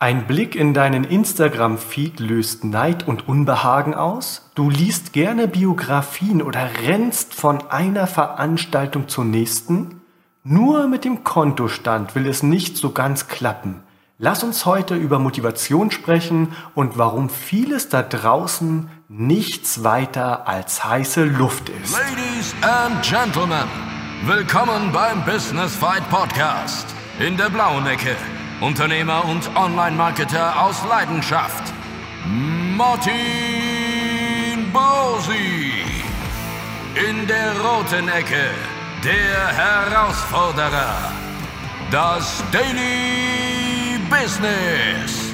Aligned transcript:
Ein 0.00 0.28
Blick 0.28 0.54
in 0.54 0.74
deinen 0.74 1.02
Instagram-Feed 1.02 2.20
löst 2.20 2.62
Neid 2.62 3.08
und 3.08 3.26
Unbehagen 3.26 3.94
aus? 3.94 4.48
Du 4.54 4.70
liest 4.70 5.12
gerne 5.12 5.48
Biografien 5.48 6.40
oder 6.40 6.70
rennst 6.86 7.34
von 7.34 7.68
einer 7.68 8.06
Veranstaltung 8.06 9.08
zur 9.08 9.24
nächsten? 9.24 10.00
Nur 10.44 10.86
mit 10.86 11.04
dem 11.04 11.24
Kontostand 11.24 12.14
will 12.14 12.28
es 12.28 12.44
nicht 12.44 12.76
so 12.76 12.92
ganz 12.92 13.26
klappen. 13.26 13.82
Lass 14.18 14.44
uns 14.44 14.66
heute 14.66 14.94
über 14.94 15.18
Motivation 15.18 15.90
sprechen 15.90 16.52
und 16.76 16.96
warum 16.96 17.28
vieles 17.28 17.88
da 17.88 18.02
draußen 18.02 18.88
nichts 19.08 19.82
weiter 19.82 20.46
als 20.46 20.84
heiße 20.84 21.24
Luft 21.24 21.70
ist. 21.70 21.98
Ladies 21.98 22.54
and 22.62 23.02
Gentlemen, 23.02 23.66
willkommen 24.26 24.92
beim 24.92 25.24
Business 25.24 25.74
Fight 25.74 26.08
Podcast 26.08 26.86
in 27.18 27.36
der 27.36 27.48
blauen 27.50 27.84
Ecke 27.88 28.14
Unternehmer 28.60 29.24
und 29.24 29.48
Online-Marketer 29.54 30.60
aus 30.60 30.82
Leidenschaft, 30.88 31.72
Martin 32.76 33.12
Bosi. 34.72 35.72
In 36.94 37.26
der 37.28 37.52
roten 37.60 38.08
Ecke, 38.08 38.50
der 39.04 39.46
Herausforderer, 39.56 41.12
das 41.92 42.42
Daily 42.50 44.00
Business. 44.10 45.32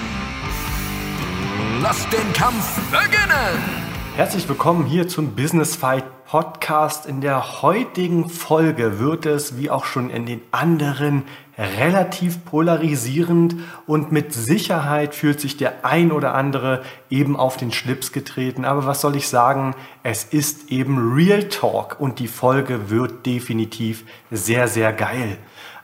Lass 1.81 2.07
den 2.11 2.31
Kampf 2.35 2.79
beginnen! 2.91 3.84
Herzlich 4.17 4.49
willkommen 4.49 4.87
hier 4.87 5.09
zum 5.09 5.35
Business 5.35 5.75
Fight 5.75 6.05
Podcast. 6.25 7.07
In 7.07 7.21
der 7.21 7.63
heutigen 7.63 8.29
Folge 8.29 9.01
wird 9.01 9.27
es, 9.27 9.59
wie 9.59 9.71
auch 9.71 9.85
schon 9.85 10.09
in 10.09 10.25
den 10.25 10.41
anderen, 10.53 11.25
relativ 11.59 12.45
polarisierend 12.45 13.57
und 13.89 14.13
mit 14.13 14.33
Sicherheit 14.33 15.17
fühlt 15.17 15.41
sich 15.41 15.57
der 15.57 15.85
ein 15.85 16.13
oder 16.13 16.33
andere 16.37 16.85
eben 17.11 17.35
auf 17.35 17.57
den 17.57 17.73
Schlips 17.73 18.13
getreten. 18.13 18.65
Aber 18.65 18.87
was 18.87 19.01
soll 19.01 19.17
ich 19.17 19.27
sagen? 19.27 19.75
Es 20.05 20.23
ist 20.23 20.71
eben 20.71 21.13
Real 21.13 21.49
Talk 21.49 21.97
und 21.99 22.21
die 22.21 22.29
Folge 22.29 22.91
wird 22.91 23.27
definitiv 23.27 24.05
sehr, 24.31 24.69
sehr 24.69 24.93
geil. 24.93 25.39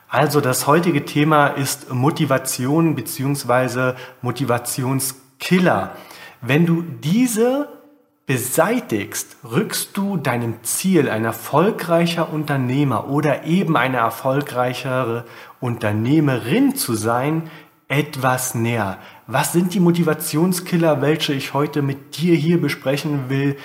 Also 0.08 0.40
das 0.40 0.68
heutige 0.68 1.04
Thema 1.04 1.48
ist 1.48 1.92
Motivation 1.92 2.94
bzw. 2.94 3.94
Motivationskiller. 4.22 5.96
Wenn 6.42 6.64
du 6.64 6.82
diese 6.82 7.79
beseitigst, 8.30 9.38
rückst 9.42 9.96
du 9.96 10.16
deinem 10.16 10.62
Ziel, 10.62 11.10
ein 11.10 11.24
erfolgreicher 11.24 12.32
Unternehmer 12.32 13.08
oder 13.08 13.42
eben 13.42 13.76
eine 13.76 13.96
erfolgreichere 13.96 15.24
Unternehmerin 15.58 16.76
zu 16.76 16.94
sein, 16.94 17.50
etwas 17.88 18.54
näher. 18.54 18.98
Was 19.26 19.52
sind 19.52 19.74
die 19.74 19.80
Motivationskiller, 19.80 21.02
welche 21.02 21.32
ich 21.32 21.54
heute 21.54 21.82
mit 21.82 22.18
dir 22.18 22.36
hier 22.36 22.60
besprechen 22.60 23.30
will? 23.30 23.56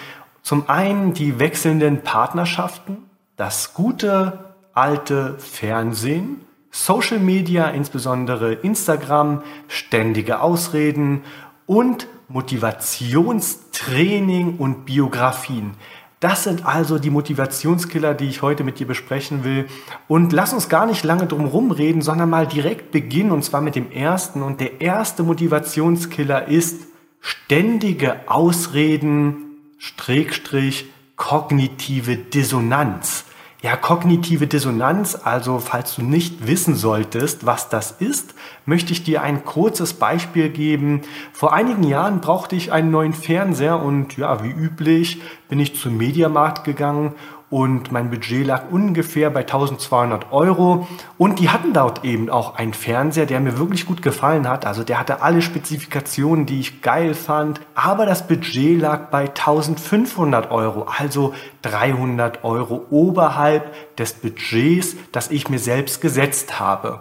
Zum 0.41 0.67
einen 0.67 1.13
die 1.13 1.37
wechselnden 1.37 2.01
Partnerschaften, 2.01 2.97
das 3.37 3.75
gute 3.75 4.55
alte 4.73 5.37
Fernsehen, 5.37 6.41
Social 6.71 7.19
Media, 7.19 7.67
insbesondere 7.67 8.53
Instagram, 8.53 9.43
ständige 9.67 10.39
Ausreden 10.39 11.21
und 11.67 12.07
Motivationstraining 12.27 14.57
und 14.57 14.85
Biografien. 14.85 15.75
Das 16.19 16.43
sind 16.43 16.65
also 16.65 16.97
die 16.97 17.09
Motivationskiller, 17.09 18.13
die 18.13 18.25
ich 18.25 18.41
heute 18.41 18.63
mit 18.63 18.79
dir 18.79 18.87
besprechen 18.87 19.43
will. 19.43 19.67
Und 20.07 20.33
lass 20.33 20.53
uns 20.53 20.69
gar 20.69 20.85
nicht 20.85 21.03
lange 21.03 21.27
drum 21.27 21.45
rumreden, 21.45 22.01
sondern 22.01 22.29
mal 22.29 22.47
direkt 22.47 22.91
beginnen 22.91 23.31
und 23.31 23.43
zwar 23.43 23.61
mit 23.61 23.75
dem 23.75 23.91
ersten. 23.91 24.41
Und 24.41 24.61
der 24.61 24.81
erste 24.81 25.23
Motivationskiller 25.23 26.47
ist 26.47 26.83
ständige 27.19 28.21
Ausreden, 28.27 29.41
Strich, 29.77 30.85
kognitive 31.15 32.17
Dissonanz. 32.17 33.24
Ja, 33.65 33.75
kognitive 33.75 34.45
Dissonanz, 34.45 35.17
also 35.23 35.57
falls 35.57 35.95
du 35.95 36.03
nicht 36.03 36.45
wissen 36.45 36.75
solltest, 36.75 37.47
was 37.47 37.67
das 37.67 37.89
ist, 37.89 38.35
möchte 38.67 38.93
ich 38.93 39.03
dir 39.03 39.23
ein 39.23 39.43
kurzes 39.43 39.95
Beispiel 39.95 40.49
geben. 40.49 41.01
Vor 41.33 41.51
einigen 41.51 41.81
Jahren 41.81 42.21
brauchte 42.21 42.55
ich 42.55 42.71
einen 42.71 42.91
neuen 42.91 43.13
Fernseher 43.13 43.81
und 43.81 44.17
ja, 44.17 44.43
wie 44.43 44.51
üblich 44.51 45.19
bin 45.49 45.59
ich 45.59 45.75
zum 45.79 45.97
Mediamarkt 45.97 46.63
gegangen 46.63 47.15
und 47.55 47.89
mein 47.89 48.09
Budget 48.09 48.45
lag 48.45 48.63
ungefähr 48.69 49.29
bei 49.29 49.39
1200 49.39 50.33
Euro 50.33 50.89
und 51.17 51.39
die 51.39 51.47
hatten 51.47 51.71
dort 51.71 52.03
eben 52.03 52.29
auch 52.29 52.55
einen 52.55 52.73
Fernseher, 52.73 53.25
der 53.25 53.39
mir 53.39 53.57
wirklich 53.57 53.85
gut 53.85 54.01
gefallen 54.01 54.49
hat. 54.49 54.65
Also 54.65 54.83
der 54.83 54.99
hatte 54.99 55.21
alle 55.21 55.41
Spezifikationen, 55.41 56.45
die 56.45 56.59
ich 56.59 56.81
geil 56.81 57.13
fand, 57.13 57.61
aber 57.73 58.05
das 58.05 58.27
Budget 58.27 58.81
lag 58.81 59.09
bei 59.09 59.29
1500 59.29 60.51
Euro, 60.51 60.85
also 60.99 61.33
300 61.61 62.43
Euro 62.43 62.87
oberhalb 62.89 63.95
des 63.95 64.11
Budgets, 64.11 64.97
das 65.13 65.31
ich 65.31 65.47
mir 65.47 65.59
selbst 65.59 66.01
gesetzt 66.01 66.59
habe. 66.59 66.99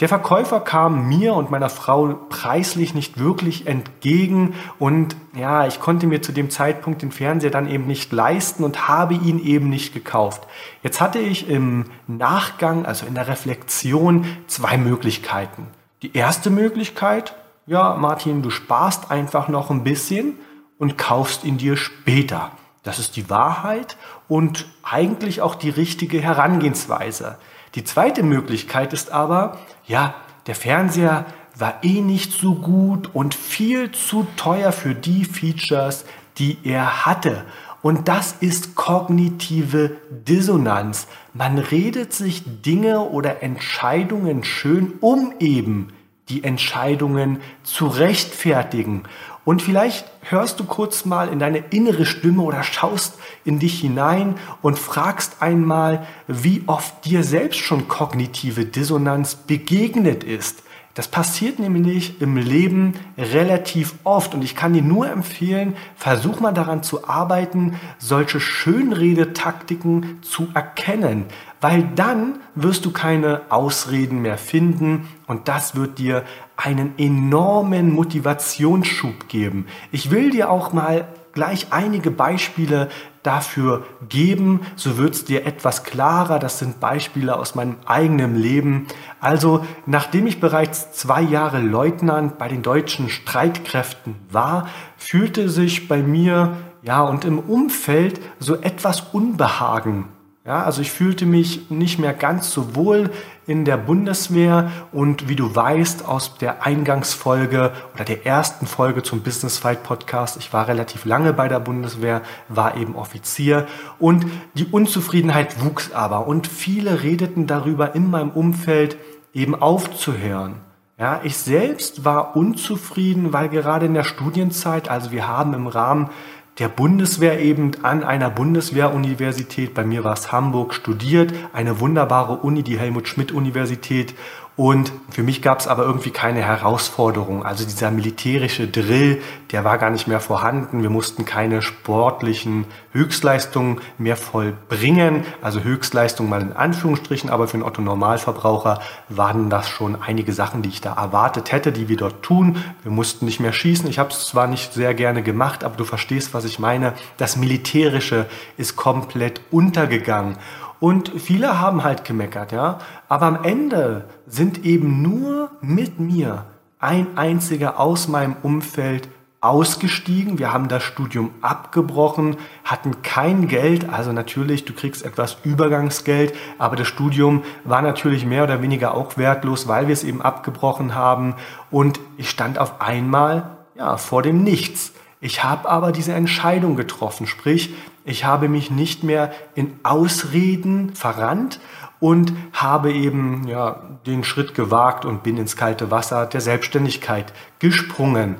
Der 0.00 0.08
Verkäufer 0.08 0.60
kam 0.60 1.08
mir 1.08 1.34
und 1.34 1.50
meiner 1.50 1.68
Frau 1.68 2.14
preislich 2.30 2.94
nicht 2.94 3.18
wirklich 3.18 3.66
entgegen 3.66 4.54
und 4.78 5.14
ja, 5.34 5.66
ich 5.66 5.78
konnte 5.78 6.06
mir 6.06 6.22
zu 6.22 6.32
dem 6.32 6.48
Zeitpunkt 6.48 7.02
den 7.02 7.12
Fernseher 7.12 7.50
dann 7.50 7.68
eben 7.68 7.86
nicht 7.86 8.10
leisten 8.10 8.64
und 8.64 8.88
habe 8.88 9.12
ihn 9.12 9.38
eben 9.38 9.68
nicht 9.68 9.92
gekauft. 9.92 10.46
Jetzt 10.82 11.02
hatte 11.02 11.18
ich 11.18 11.50
im 11.50 11.84
Nachgang, 12.06 12.86
also 12.86 13.04
in 13.04 13.14
der 13.14 13.28
Reflexion, 13.28 14.24
zwei 14.46 14.78
Möglichkeiten. 14.78 15.66
Die 16.00 16.16
erste 16.16 16.48
Möglichkeit, 16.48 17.34
ja, 17.66 17.94
Martin, 17.94 18.40
du 18.40 18.48
sparst 18.48 19.10
einfach 19.10 19.48
noch 19.48 19.70
ein 19.70 19.84
bisschen 19.84 20.38
und 20.78 20.96
kaufst 20.96 21.44
ihn 21.44 21.58
dir 21.58 21.76
später. 21.76 22.52
Das 22.82 22.98
ist 22.98 23.16
die 23.16 23.28
Wahrheit 23.28 23.98
und 24.28 24.66
eigentlich 24.82 25.42
auch 25.42 25.54
die 25.54 25.68
richtige 25.68 26.22
Herangehensweise. 26.22 27.36
Die 27.74 27.84
zweite 27.84 28.24
Möglichkeit 28.24 28.92
ist 28.92 29.12
aber, 29.12 29.58
ja, 29.90 30.14
der 30.46 30.54
Fernseher 30.54 31.26
war 31.58 31.82
eh 31.82 32.00
nicht 32.00 32.32
so 32.32 32.54
gut 32.54 33.10
und 33.12 33.34
viel 33.34 33.90
zu 33.90 34.24
teuer 34.36 34.70
für 34.70 34.94
die 34.94 35.24
Features, 35.24 36.04
die 36.38 36.58
er 36.62 37.04
hatte. 37.04 37.44
Und 37.82 38.06
das 38.06 38.36
ist 38.38 38.76
kognitive 38.76 39.96
Dissonanz. 40.10 41.08
Man 41.34 41.58
redet 41.58 42.12
sich 42.12 42.62
Dinge 42.62 43.00
oder 43.00 43.42
Entscheidungen 43.42 44.44
schön, 44.44 44.92
um 45.00 45.34
eben 45.40 45.88
die 46.30 46.44
Entscheidungen 46.44 47.40
zu 47.62 47.86
rechtfertigen. 47.86 49.02
Und 49.44 49.62
vielleicht 49.62 50.04
hörst 50.22 50.60
du 50.60 50.64
kurz 50.64 51.04
mal 51.04 51.28
in 51.28 51.38
deine 51.38 51.58
innere 51.70 52.06
Stimme 52.06 52.42
oder 52.42 52.62
schaust 52.62 53.18
in 53.44 53.58
dich 53.58 53.80
hinein 53.80 54.36
und 54.62 54.78
fragst 54.78 55.42
einmal, 55.42 56.06
wie 56.28 56.62
oft 56.66 57.04
dir 57.04 57.24
selbst 57.24 57.58
schon 57.58 57.88
kognitive 57.88 58.64
Dissonanz 58.64 59.34
begegnet 59.34 60.24
ist. 60.24 60.62
Das 60.94 61.06
passiert 61.08 61.60
nämlich 61.60 62.20
im 62.20 62.36
Leben 62.36 62.94
relativ 63.16 63.94
oft 64.02 64.34
und 64.34 64.42
ich 64.42 64.56
kann 64.56 64.72
dir 64.72 64.82
nur 64.82 65.08
empfehlen, 65.08 65.76
versuch 65.94 66.40
mal 66.40 66.52
daran 66.52 66.82
zu 66.82 67.08
arbeiten, 67.08 67.78
solche 67.98 68.40
Schönredetaktiken 68.40 70.18
zu 70.20 70.48
erkennen, 70.52 71.26
weil 71.60 71.88
dann 71.94 72.40
wirst 72.54 72.84
du 72.84 72.90
keine 72.90 73.42
Ausreden 73.50 74.22
mehr 74.22 74.38
finden 74.38 75.08
und 75.26 75.48
das 75.48 75.74
wird 75.74 75.98
dir 75.98 76.24
einen 76.56 76.94
enormen 76.98 77.92
Motivationsschub 77.92 79.28
geben. 79.28 79.66
Ich 79.92 80.10
will 80.10 80.30
dir 80.30 80.50
auch 80.50 80.72
mal 80.72 81.08
gleich 81.32 81.68
einige 81.70 82.10
Beispiele 82.10 82.88
dafür 83.22 83.84
geben, 84.08 84.60
so 84.76 84.96
wird 84.96 85.14
es 85.14 85.24
dir 85.24 85.46
etwas 85.46 85.84
klarer. 85.84 86.38
Das 86.38 86.58
sind 86.58 86.80
Beispiele 86.80 87.36
aus 87.36 87.54
meinem 87.54 87.76
eigenen 87.86 88.36
Leben. 88.36 88.86
Also, 89.20 89.64
nachdem 89.86 90.26
ich 90.26 90.40
bereits 90.40 90.92
zwei 90.92 91.20
Jahre 91.20 91.60
Leutnant 91.60 92.38
bei 92.38 92.48
den 92.48 92.62
deutschen 92.62 93.10
Streitkräften 93.10 94.16
war, 94.30 94.68
fühlte 94.96 95.48
sich 95.48 95.86
bei 95.86 96.02
mir 96.02 96.56
ja 96.82 97.02
und 97.02 97.24
im 97.24 97.38
Umfeld 97.38 98.20
so 98.38 98.56
etwas 98.56 99.00
Unbehagen 99.12 100.06
ja, 100.46 100.62
also 100.62 100.80
ich 100.80 100.90
fühlte 100.90 101.26
mich 101.26 101.70
nicht 101.70 101.98
mehr 101.98 102.14
ganz 102.14 102.50
so 102.50 102.74
wohl 102.74 103.10
in 103.46 103.66
der 103.66 103.76
Bundeswehr 103.76 104.70
und 104.90 105.28
wie 105.28 105.36
du 105.36 105.54
weißt 105.54 106.08
aus 106.08 106.38
der 106.38 106.64
Eingangsfolge 106.64 107.72
oder 107.94 108.04
der 108.04 108.24
ersten 108.24 108.66
Folge 108.66 109.02
zum 109.02 109.20
Business 109.20 109.58
Fight 109.58 109.82
Podcast, 109.82 110.38
ich 110.38 110.50
war 110.54 110.66
relativ 110.66 111.04
lange 111.04 111.34
bei 111.34 111.46
der 111.46 111.60
Bundeswehr, 111.60 112.22
war 112.48 112.76
eben 112.78 112.96
Offizier 112.96 113.66
und 113.98 114.24
die 114.54 114.64
Unzufriedenheit 114.64 115.62
wuchs 115.62 115.92
aber 115.92 116.26
und 116.26 116.46
viele 116.46 117.02
redeten 117.02 117.46
darüber 117.46 117.94
in 117.94 118.08
meinem 118.08 118.30
Umfeld 118.30 118.96
eben 119.34 119.54
aufzuhören. 119.54 120.54
Ja, 120.98 121.20
ich 121.22 121.36
selbst 121.36 122.04
war 122.04 122.36
unzufrieden, 122.36 123.32
weil 123.32 123.48
gerade 123.48 123.86
in 123.86 123.94
der 123.94 124.04
Studienzeit, 124.04 124.90
also 124.90 125.12
wir 125.12 125.28
haben 125.28 125.54
im 125.54 125.66
Rahmen 125.66 126.10
der 126.58 126.68
Bundeswehr 126.68 127.40
eben 127.40 127.72
an 127.82 128.04
einer 128.04 128.28
Bundeswehruniversität, 128.28 129.72
bei 129.72 129.84
mir 129.84 130.04
war 130.04 130.12
es 130.12 130.30
Hamburg, 130.30 130.74
studiert, 130.74 131.32
eine 131.52 131.80
wunderbare 131.80 132.34
Uni, 132.34 132.62
die 132.62 132.78
Helmut 132.78 133.08
Schmidt 133.08 133.32
Universität. 133.32 134.14
Und 134.56 134.92
für 135.10 135.22
mich 135.22 135.40
gab 135.40 135.60
es 135.60 135.66
aber 135.66 135.84
irgendwie 135.84 136.10
keine 136.10 136.42
Herausforderung. 136.42 137.46
Also 137.46 137.64
dieser 137.64 137.90
militärische 137.90 138.68
Drill, 138.68 139.22
der 139.52 139.64
war 139.64 139.78
gar 139.78 139.88
nicht 139.88 140.06
mehr 140.06 140.20
vorhanden. 140.20 140.82
Wir 140.82 140.90
mussten 140.90 141.24
keine 141.24 141.62
sportlichen 141.62 142.66
Höchstleistungen 142.92 143.80
mehr 143.96 144.16
vollbringen. 144.16 145.24
Also 145.40 145.60
Höchstleistung 145.60 146.28
mal 146.28 146.42
in 146.42 146.52
Anführungsstrichen, 146.52 147.30
aber 147.30 147.48
für 147.48 147.54
einen 147.54 147.62
Otto 147.62 147.80
Normalverbraucher 147.80 148.80
waren 149.08 149.48
das 149.48 149.68
schon 149.68 149.96
einige 150.00 150.34
Sachen, 150.34 150.60
die 150.60 150.68
ich 150.68 150.82
da 150.82 150.92
erwartet 150.92 151.52
hätte, 151.52 151.72
die 151.72 151.88
wir 151.88 151.96
dort 151.96 152.22
tun. 152.22 152.62
Wir 152.82 152.92
mussten 152.92 153.24
nicht 153.24 153.40
mehr 153.40 153.54
schießen. 153.54 153.88
Ich 153.88 153.98
habe 153.98 154.10
es 154.10 154.26
zwar 154.26 154.46
nicht 154.46 154.74
sehr 154.74 154.92
gerne 154.92 155.22
gemacht, 155.22 155.64
aber 155.64 155.76
du 155.76 155.84
verstehst, 155.84 156.34
was 156.34 156.44
ich 156.44 156.58
meine. 156.58 156.92
Das 157.16 157.36
Militärische 157.36 158.26
ist 158.58 158.76
komplett 158.76 159.40
untergegangen. 159.50 160.36
Und 160.80 161.12
viele 161.16 161.60
haben 161.60 161.84
halt 161.84 162.04
gemeckert, 162.04 162.52
ja. 162.52 162.78
Aber 163.08 163.26
am 163.26 163.44
Ende 163.44 164.06
sind 164.26 164.64
eben 164.64 165.02
nur 165.02 165.50
mit 165.60 166.00
mir 166.00 166.46
ein 166.78 167.18
einziger 167.18 167.78
aus 167.78 168.08
meinem 168.08 168.34
Umfeld 168.42 169.08
ausgestiegen. 169.42 170.38
Wir 170.38 170.52
haben 170.52 170.68
das 170.68 170.82
Studium 170.82 171.30
abgebrochen, 171.40 172.36
hatten 172.64 173.02
kein 173.02 173.48
Geld. 173.48 173.88
Also 173.90 174.12
natürlich, 174.12 174.64
du 174.64 174.74
kriegst 174.74 175.04
etwas 175.04 175.38
Übergangsgeld, 175.44 176.34
aber 176.58 176.76
das 176.76 176.88
Studium 176.88 177.42
war 177.64 177.80
natürlich 177.80 178.26
mehr 178.26 178.44
oder 178.44 178.62
weniger 178.62 178.94
auch 178.94 179.16
wertlos, 179.16 179.68
weil 179.68 179.86
wir 179.86 179.94
es 179.94 180.04
eben 180.04 180.20
abgebrochen 180.20 180.94
haben. 180.94 181.34
Und 181.70 182.00
ich 182.16 182.28
stand 182.28 182.58
auf 182.58 182.80
einmal 182.80 183.50
ja, 183.76 183.96
vor 183.96 184.22
dem 184.22 184.42
Nichts. 184.42 184.92
Ich 185.22 185.44
habe 185.44 185.68
aber 185.68 185.92
diese 185.92 186.12
Entscheidung 186.14 186.76
getroffen, 186.76 187.26
sprich, 187.26 187.74
ich 188.10 188.24
habe 188.24 188.48
mich 188.48 188.70
nicht 188.70 189.04
mehr 189.04 189.32
in 189.54 189.78
Ausreden 189.82 190.94
verrannt 190.94 191.60
und 192.00 192.32
habe 192.52 192.92
eben 192.92 193.46
ja, 193.46 193.82
den 194.06 194.24
Schritt 194.24 194.54
gewagt 194.54 195.04
und 195.04 195.22
bin 195.22 195.36
ins 195.36 195.56
kalte 195.56 195.90
Wasser 195.90 196.26
der 196.26 196.40
Selbstständigkeit 196.40 197.32
gesprungen. 197.58 198.36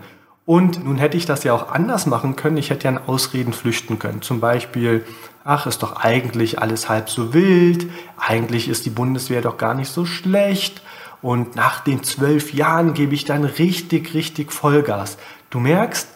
Und 0.47 0.85
nun 0.85 0.97
hätte 0.97 1.17
ich 1.17 1.27
das 1.27 1.45
ja 1.45 1.53
auch 1.53 1.71
anders 1.71 2.07
machen 2.07 2.35
können. 2.35 2.57
Ich 2.57 2.71
hätte 2.71 2.89
ja 2.89 2.97
an 2.97 3.07
Ausreden 3.07 3.53
flüchten 3.53 4.01
können. 4.01 4.23
Zum 4.23 4.41
Beispiel, 4.41 5.05
ach, 5.45 5.67
ist 5.67 5.83
doch 5.83 5.97
eigentlich 5.97 6.61
alles 6.61 6.89
halb 6.89 7.09
so 7.09 7.33
wild. 7.33 7.89
Eigentlich 8.19 8.69
ist 8.69 8.85
die 8.87 8.91
Bundeswehr 8.91 9.43
doch 9.43 9.59
gar 9.59 9.75
nicht 9.75 9.93
so 9.93 10.07
schlecht. 10.07 10.83
Und 11.23 11.55
nach 11.55 11.81
den 11.81 12.03
zwölf 12.03 12.53
Jahren 12.53 12.95
gebe 12.95 13.15
ich 13.15 13.27
dann 13.27 13.45
richtig, 13.45 14.15
richtig 14.15 14.53
Vollgas. 14.53 15.19
Du 15.51 15.61
merkst, 15.61 16.09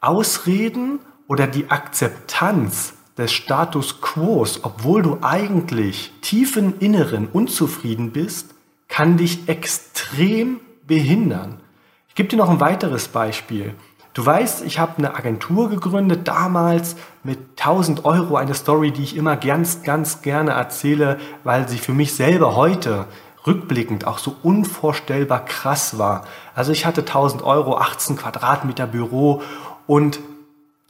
Ausreden 0.00 1.00
oder 1.28 1.46
die 1.46 1.70
Akzeptanz 1.70 2.94
des 3.16 3.32
Status 3.32 4.00
quo, 4.00 4.46
obwohl 4.62 5.02
du 5.02 5.18
eigentlich 5.22 6.12
tief 6.20 6.56
im 6.56 6.78
Inneren 6.80 7.28
unzufrieden 7.28 8.10
bist, 8.10 8.54
kann 8.88 9.16
dich 9.16 9.48
extrem 9.48 10.60
behindern. 10.86 11.60
Ich 12.08 12.14
gebe 12.14 12.28
dir 12.28 12.36
noch 12.36 12.50
ein 12.50 12.60
weiteres 12.60 13.08
Beispiel. 13.08 13.74
Du 14.12 14.24
weißt, 14.24 14.64
ich 14.64 14.78
habe 14.78 14.98
eine 14.98 15.16
Agentur 15.16 15.68
gegründet, 15.68 16.28
damals 16.28 16.94
mit 17.24 17.38
1000 17.58 18.04
Euro, 18.04 18.36
eine 18.36 18.54
Story, 18.54 18.92
die 18.92 19.02
ich 19.02 19.16
immer 19.16 19.36
ganz, 19.36 19.82
ganz 19.82 20.22
gerne 20.22 20.52
erzähle, 20.52 21.18
weil 21.42 21.68
sie 21.68 21.78
für 21.78 21.92
mich 21.92 22.14
selber 22.14 22.54
heute 22.54 23.06
rückblickend 23.44 24.06
auch 24.06 24.18
so 24.18 24.36
unvorstellbar 24.42 25.44
krass 25.44 25.98
war. 25.98 26.24
Also 26.54 26.70
ich 26.70 26.86
hatte 26.86 27.00
1000 27.00 27.42
Euro, 27.42 27.76
18 27.76 28.14
Quadratmeter 28.14 28.86
Büro 28.86 29.42
und 29.88 30.20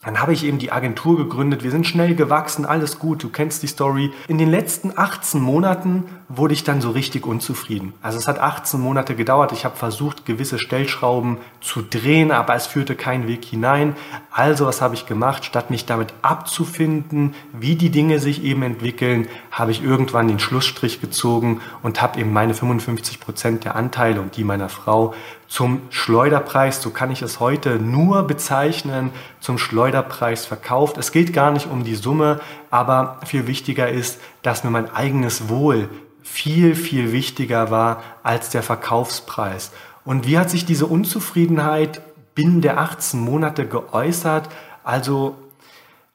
dann 0.05 0.21
habe 0.21 0.33
ich 0.33 0.45
eben 0.45 0.59
die 0.59 0.71
Agentur 0.71 1.17
gegründet. 1.17 1.63
Wir 1.65 1.71
sind 1.71 1.87
schnell 1.87 2.15
gewachsen, 2.15 2.67
alles 2.67 2.99
gut, 2.99 3.23
du 3.23 3.31
kennst 3.31 3.63
die 3.63 3.67
Story. 3.67 4.13
In 4.29 4.39
den 4.39 4.51
letzten 4.51 4.93
18 4.97 5.41
Monaten 5.41 6.05
wurde 6.29 6.55
ich 6.55 6.65
dann 6.65 6.81
so 6.81 6.91
richtig 6.91 7.27
unzufrieden. 7.27 7.93
Also 8.03 8.19
es 8.19 8.27
hat 8.27 8.39
18 8.39 8.81
Monate 8.81 9.15
gedauert. 9.15 9.53
Ich 9.53 9.65
habe 9.65 9.77
versucht, 9.77 10.25
gewisse 10.27 10.59
Stellschrauben 10.59 11.39
zu 11.61 11.83
drehen, 11.83 12.31
aber 12.31 12.55
es 12.55 12.67
führte 12.67 12.95
kein 12.95 13.29
Weg 13.29 13.45
hinein. 13.45 13.97
Also 14.31 14.67
was 14.67 14.81
habe 14.81 14.95
ich 14.95 15.07
gemacht? 15.07 15.45
Statt 15.45 15.71
mich 15.71 15.87
damit 15.87 16.15
abzufinden, 16.23 17.35
wie 17.53 17.77
die 17.77 17.91
Dinge 17.91 18.21
sich 18.21 18.43
eben 18.43 18.63
entwickeln, 18.63 19.29
habe 19.51 19.71
ich 19.71 19.83
irgendwann 19.83 20.29
den 20.29 20.39
Schlussstrich 20.39 21.01
gezogen 21.01 21.61
und 21.83 22.03
habe 22.03 22.21
eben 22.21 22.33
meine 22.33 22.55
55 22.55 23.21
Prozent 23.21 23.65
der 23.65 23.77
Anteile 23.77 24.21
und 24.21 24.37
die 24.37 24.45
meiner 24.45 24.69
Frau 24.69 25.15
zum 25.47 25.83
Schleuderpreis, 25.91 26.83
so 26.83 26.91
kann 26.91 27.11
ich 27.11 27.23
es 27.23 27.39
heute 27.39 27.79
nur 27.79 28.25
bezeichnen, 28.25 29.11
zum 29.41 29.59
Schleuderpreis 29.59 30.47
verkauft. 30.47 30.99
Es 30.99 31.13
geht 31.13 31.33
gar 31.33 31.53
nicht 31.53 31.71
um 31.71 31.85
die 31.85 31.95
Summe, 31.95 32.41
aber 32.75 33.21
viel 33.25 33.47
wichtiger 33.47 33.89
ist, 33.89 34.21
dass 34.43 34.65
mir 34.65 34.71
mein 34.71 34.93
eigenes 34.93 35.49
Wohl 35.49 35.89
viel, 36.25 36.75
viel 36.75 37.13
wichtiger 37.13 37.71
war 37.71 38.03
als 38.25 38.51
der 38.51 38.65
Verkaufspreis. 38.65 39.71
Und 40.05 40.27
wie 40.27 40.39
hat 40.39 40.51
sich 40.51 40.67
diese 40.67 40.87
Unzufriedenheit 40.87 42.03
binnen 42.35 42.63
der 42.63 42.81
18 42.81 43.21
Monate 43.21 43.69
geäußert? 43.69 44.49
Also 44.83 45.37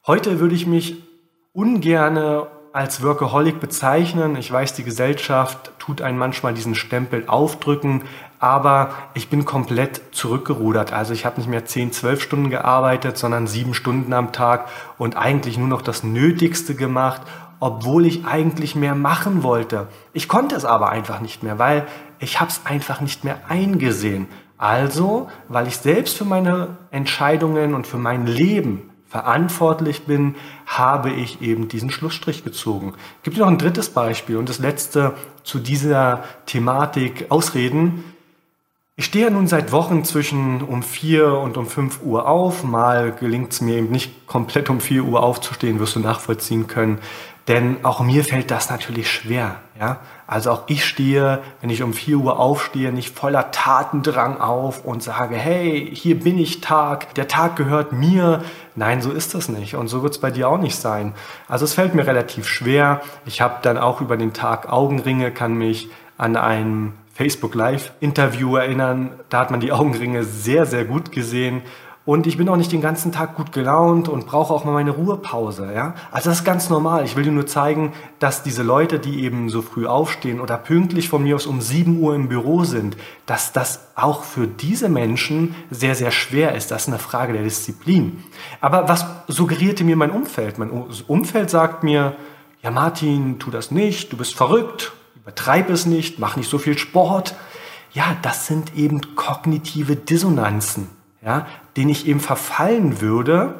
heute 0.06 0.38
würde 0.38 0.54
ich 0.54 0.66
mich 0.66 1.02
ungerne 1.54 2.48
als 2.74 3.02
Workaholic 3.02 3.58
bezeichnen. 3.58 4.36
Ich 4.36 4.52
weiß, 4.52 4.74
die 4.74 4.84
Gesellschaft 4.84 5.72
tut 5.78 6.02
einen 6.02 6.18
manchmal 6.18 6.52
diesen 6.52 6.74
Stempel 6.74 7.24
aufdrücken, 7.26 8.02
aber 8.40 8.94
ich 9.14 9.28
bin 9.28 9.44
komplett 9.44 10.00
zurückgerudert. 10.12 10.92
Also 10.92 11.12
ich 11.12 11.26
habe 11.26 11.38
nicht 11.38 11.48
mehr 11.48 11.66
10, 11.66 11.92
12 11.92 12.22
Stunden 12.22 12.50
gearbeitet, 12.50 13.18
sondern 13.18 13.46
sieben 13.46 13.74
Stunden 13.74 14.12
am 14.14 14.32
Tag 14.32 14.66
und 14.98 15.16
eigentlich 15.16 15.58
nur 15.58 15.68
noch 15.68 15.82
das 15.82 16.02
Nötigste 16.02 16.74
gemacht, 16.74 17.20
obwohl 17.60 18.06
ich 18.06 18.24
eigentlich 18.24 18.74
mehr 18.74 18.94
machen 18.94 19.42
wollte. 19.42 19.88
Ich 20.14 20.26
konnte 20.26 20.56
es 20.56 20.64
aber 20.64 20.88
einfach 20.88 21.20
nicht 21.20 21.42
mehr, 21.42 21.58
weil 21.58 21.86
ich 22.18 22.40
habe 22.40 22.50
es 22.50 22.62
einfach 22.64 23.02
nicht 23.02 23.24
mehr 23.24 23.36
eingesehen. 23.48 24.26
Also, 24.56 25.28
weil 25.48 25.66
ich 25.68 25.76
selbst 25.76 26.16
für 26.16 26.24
meine 26.24 26.78
Entscheidungen 26.90 27.74
und 27.74 27.86
für 27.86 27.98
mein 27.98 28.26
Leben 28.26 28.90
verantwortlich 29.06 30.06
bin, 30.06 30.36
habe 30.66 31.10
ich 31.10 31.42
eben 31.42 31.68
diesen 31.68 31.90
Schlussstrich 31.90 32.44
gezogen. 32.44 32.94
Gibt 33.22 33.36
noch 33.36 33.48
ein 33.48 33.58
drittes 33.58 33.90
Beispiel 33.90 34.36
und 34.36 34.48
das 34.48 34.60
letzte 34.60 35.14
zu 35.42 35.58
dieser 35.58 36.24
Thematik 36.46 37.26
Ausreden. 37.28 38.04
Ich 39.00 39.06
stehe 39.06 39.24
ja 39.24 39.30
nun 39.30 39.46
seit 39.46 39.72
Wochen 39.72 40.04
zwischen 40.04 40.60
um 40.60 40.82
4 40.82 41.32
und 41.38 41.56
um 41.56 41.64
5 41.64 42.02
Uhr 42.02 42.28
auf. 42.28 42.64
Mal 42.64 43.12
gelingt 43.12 43.50
es 43.50 43.62
mir 43.62 43.78
eben 43.78 43.90
nicht 43.90 44.26
komplett 44.26 44.68
um 44.68 44.78
4 44.78 45.04
Uhr 45.04 45.22
aufzustehen, 45.22 45.80
wirst 45.80 45.96
du 45.96 46.00
nachvollziehen 46.00 46.66
können. 46.66 46.98
Denn 47.48 47.82
auch 47.82 48.00
mir 48.00 48.22
fällt 48.24 48.50
das 48.50 48.68
natürlich 48.68 49.10
schwer. 49.10 49.56
Ja? 49.80 50.00
Also 50.26 50.50
auch 50.50 50.64
ich 50.66 50.84
stehe, 50.84 51.38
wenn 51.62 51.70
ich 51.70 51.82
um 51.82 51.94
4 51.94 52.18
Uhr 52.18 52.38
aufstehe, 52.38 52.92
nicht 52.92 53.18
voller 53.18 53.50
Tatendrang 53.52 54.38
auf 54.38 54.84
und 54.84 55.02
sage, 55.02 55.34
hey, 55.34 55.90
hier 55.94 56.20
bin 56.20 56.38
ich 56.38 56.60
Tag, 56.60 57.14
der 57.14 57.26
Tag 57.26 57.56
gehört 57.56 57.94
mir. 57.94 58.44
Nein, 58.76 59.00
so 59.00 59.12
ist 59.12 59.32
das 59.32 59.48
nicht. 59.48 59.76
Und 59.76 59.88
so 59.88 60.02
wird 60.02 60.12
es 60.12 60.20
bei 60.20 60.30
dir 60.30 60.46
auch 60.46 60.58
nicht 60.58 60.76
sein. 60.76 61.14
Also 61.48 61.64
es 61.64 61.72
fällt 61.72 61.94
mir 61.94 62.06
relativ 62.06 62.46
schwer. 62.46 63.00
Ich 63.24 63.40
habe 63.40 63.60
dann 63.62 63.78
auch 63.78 64.02
über 64.02 64.18
den 64.18 64.34
Tag 64.34 64.70
Augenringe, 64.70 65.30
kann 65.30 65.54
mich 65.54 65.88
an 66.18 66.36
einem 66.36 66.92
Facebook 67.12 67.54
Live 67.54 67.92
Interview 68.00 68.56
erinnern. 68.56 69.10
Da 69.28 69.40
hat 69.40 69.50
man 69.50 69.60
die 69.60 69.72
Augenringe 69.72 70.24
sehr, 70.24 70.66
sehr 70.66 70.84
gut 70.84 71.12
gesehen. 71.12 71.62
Und 72.06 72.26
ich 72.26 72.38
bin 72.38 72.48
auch 72.48 72.56
nicht 72.56 72.72
den 72.72 72.80
ganzen 72.80 73.12
Tag 73.12 73.36
gut 73.36 73.52
gelaunt 73.52 74.08
und 74.08 74.26
brauche 74.26 74.54
auch 74.54 74.64
mal 74.64 74.72
meine 74.72 74.90
Ruhepause. 74.90 75.70
Ja? 75.74 75.94
Also 76.10 76.30
das 76.30 76.38
ist 76.38 76.44
ganz 76.44 76.70
normal. 76.70 77.04
Ich 77.04 77.14
will 77.14 77.24
dir 77.24 77.30
nur 77.30 77.46
zeigen, 77.46 77.92
dass 78.18 78.42
diese 78.42 78.62
Leute, 78.62 78.98
die 78.98 79.22
eben 79.22 79.50
so 79.50 79.60
früh 79.60 79.86
aufstehen 79.86 80.40
oder 80.40 80.56
pünktlich 80.56 81.10
von 81.10 81.22
mir 81.22 81.36
aus 81.36 81.46
um 81.46 81.60
7 81.60 82.00
Uhr 82.00 82.14
im 82.14 82.28
Büro 82.28 82.64
sind, 82.64 82.96
dass 83.26 83.52
das 83.52 83.88
auch 83.96 84.24
für 84.24 84.46
diese 84.46 84.88
Menschen 84.88 85.54
sehr, 85.70 85.94
sehr 85.94 86.10
schwer 86.10 86.54
ist. 86.54 86.70
Das 86.70 86.82
ist 86.82 86.88
eine 86.88 86.98
Frage 86.98 87.34
der 87.34 87.42
Disziplin. 87.42 88.24
Aber 88.62 88.88
was 88.88 89.04
suggerierte 89.28 89.84
mir 89.84 89.94
mein 89.94 90.10
Umfeld? 90.10 90.58
Mein 90.58 90.70
Umfeld 91.06 91.50
sagt 91.50 91.84
mir, 91.84 92.16
ja 92.62 92.70
Martin, 92.70 93.38
tu 93.38 93.50
das 93.50 93.70
nicht, 93.70 94.10
du 94.10 94.16
bist 94.16 94.34
verrückt, 94.34 94.92
übertreib 95.22 95.70
es 95.70 95.86
nicht, 95.86 96.18
mach 96.18 96.36
nicht 96.36 96.50
so 96.50 96.58
viel 96.58 96.78
Sport. 96.78 97.34
Ja, 97.92 98.16
das 98.22 98.46
sind 98.46 98.76
eben 98.76 99.16
kognitive 99.16 99.96
Dissonanzen, 99.96 100.88
ja, 101.24 101.46
denen 101.76 101.90
ich 101.90 102.06
eben 102.06 102.20
verfallen 102.20 103.00
würde, 103.00 103.54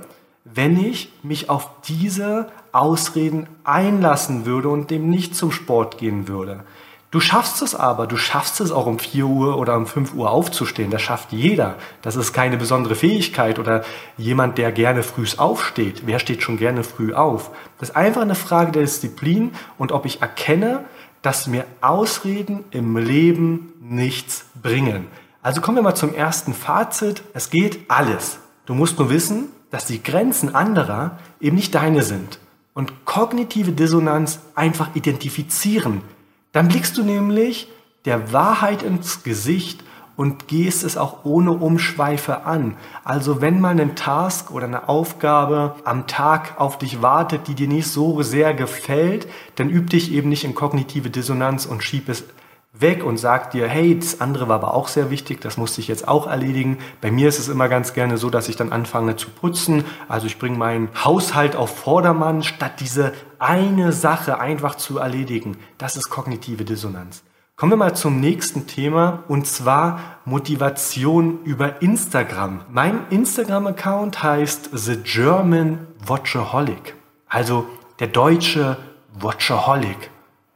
wenn 0.44 0.82
ich 0.82 1.12
mich 1.22 1.50
auf 1.50 1.68
diese 1.86 2.48
Ausreden 2.72 3.48
einlassen 3.64 4.46
würde 4.46 4.68
und 4.68 4.90
dem 4.90 5.10
nicht 5.10 5.34
zum 5.34 5.52
Sport 5.52 5.98
gehen 5.98 6.28
würde. 6.28 6.64
Du 7.10 7.18
schaffst 7.18 7.60
es 7.60 7.74
aber, 7.74 8.06
du 8.06 8.16
schaffst 8.16 8.60
es 8.60 8.70
auch 8.70 8.86
um 8.86 9.00
4 9.00 9.26
Uhr 9.26 9.58
oder 9.58 9.76
um 9.76 9.86
5 9.86 10.14
Uhr 10.14 10.30
aufzustehen. 10.30 10.92
Das 10.92 11.02
schafft 11.02 11.32
jeder. 11.32 11.74
Das 12.02 12.14
ist 12.14 12.32
keine 12.32 12.56
besondere 12.56 12.94
Fähigkeit 12.94 13.58
oder 13.58 13.82
jemand, 14.16 14.58
der 14.58 14.70
gerne 14.70 15.02
früh 15.02 15.26
aufsteht. 15.36 16.02
Wer 16.06 16.20
steht 16.20 16.44
schon 16.44 16.56
gerne 16.56 16.84
früh 16.84 17.12
auf? 17.12 17.50
Das 17.80 17.88
ist 17.88 17.96
einfach 17.96 18.22
eine 18.22 18.36
Frage 18.36 18.70
der 18.70 18.82
Disziplin 18.82 19.50
und 19.76 19.90
ob 19.90 20.06
ich 20.06 20.22
erkenne, 20.22 20.84
dass 21.22 21.46
mir 21.46 21.64
Ausreden 21.80 22.64
im 22.70 22.96
Leben 22.96 23.72
nichts 23.80 24.46
bringen. 24.62 25.06
Also 25.42 25.60
kommen 25.60 25.78
wir 25.78 25.82
mal 25.82 25.94
zum 25.94 26.14
ersten 26.14 26.54
Fazit. 26.54 27.22
Es 27.34 27.50
geht 27.50 27.80
alles. 27.88 28.38
Du 28.66 28.74
musst 28.74 28.98
nur 28.98 29.10
wissen, 29.10 29.48
dass 29.70 29.86
die 29.86 30.02
Grenzen 30.02 30.54
anderer 30.54 31.18
eben 31.40 31.56
nicht 31.56 31.74
deine 31.74 32.02
sind. 32.02 32.38
Und 32.74 33.04
kognitive 33.04 33.72
Dissonanz 33.72 34.40
einfach 34.54 34.94
identifizieren. 34.94 36.02
Dann 36.52 36.68
blickst 36.68 36.96
du 36.96 37.02
nämlich 37.02 37.68
der 38.04 38.32
Wahrheit 38.32 38.82
ins 38.82 39.22
Gesicht 39.22 39.82
und 40.20 40.48
gehst 40.48 40.84
es 40.84 40.98
auch 40.98 41.24
ohne 41.24 41.50
Umschweife 41.50 42.44
an. 42.44 42.76
Also 43.04 43.40
wenn 43.40 43.58
mal 43.58 43.80
ein 43.80 43.96
Task 43.96 44.50
oder 44.50 44.66
eine 44.66 44.86
Aufgabe 44.86 45.76
am 45.84 46.06
Tag 46.06 46.60
auf 46.60 46.76
dich 46.76 47.00
wartet, 47.00 47.48
die 47.48 47.54
dir 47.54 47.68
nicht 47.68 47.86
so 47.86 48.20
sehr 48.20 48.52
gefällt, 48.52 49.26
dann 49.54 49.70
üb 49.70 49.88
dich 49.88 50.12
eben 50.12 50.28
nicht 50.28 50.44
in 50.44 50.54
kognitive 50.54 51.08
Dissonanz 51.08 51.64
und 51.64 51.82
schieb 51.82 52.10
es 52.10 52.24
weg 52.74 53.02
und 53.02 53.16
sag 53.16 53.50
dir, 53.52 53.66
hey, 53.66 53.98
das 53.98 54.20
andere 54.20 54.46
war 54.46 54.56
aber 54.56 54.74
auch 54.74 54.88
sehr 54.88 55.08
wichtig, 55.08 55.40
das 55.40 55.56
musste 55.56 55.80
ich 55.80 55.88
jetzt 55.88 56.06
auch 56.06 56.26
erledigen. 56.26 56.76
Bei 57.00 57.10
mir 57.10 57.26
ist 57.26 57.38
es 57.38 57.48
immer 57.48 57.70
ganz 57.70 57.94
gerne 57.94 58.18
so, 58.18 58.28
dass 58.28 58.50
ich 58.50 58.56
dann 58.56 58.72
anfange 58.72 59.16
zu 59.16 59.30
putzen. 59.30 59.84
Also 60.06 60.26
ich 60.26 60.38
bringe 60.38 60.58
meinen 60.58 60.90
Haushalt 61.02 61.56
auf 61.56 61.78
Vordermann, 61.78 62.42
statt 62.42 62.72
diese 62.80 63.14
eine 63.38 63.92
Sache 63.92 64.38
einfach 64.38 64.74
zu 64.74 64.98
erledigen. 64.98 65.56
Das 65.78 65.96
ist 65.96 66.10
kognitive 66.10 66.66
Dissonanz. 66.66 67.22
Kommen 67.60 67.72
wir 67.72 67.76
mal 67.76 67.94
zum 67.94 68.20
nächsten 68.20 68.66
Thema 68.66 69.22
und 69.28 69.46
zwar 69.46 70.00
Motivation 70.24 71.40
über 71.44 71.82
Instagram. 71.82 72.62
Mein 72.70 73.00
Instagram-Account 73.10 74.22
heißt 74.22 74.70
The 74.72 74.96
German 75.04 75.86
Watchaholic, 76.02 76.94
also 77.28 77.66
der 77.98 78.06
deutsche 78.06 78.78
Watchaholic. 79.12 80.08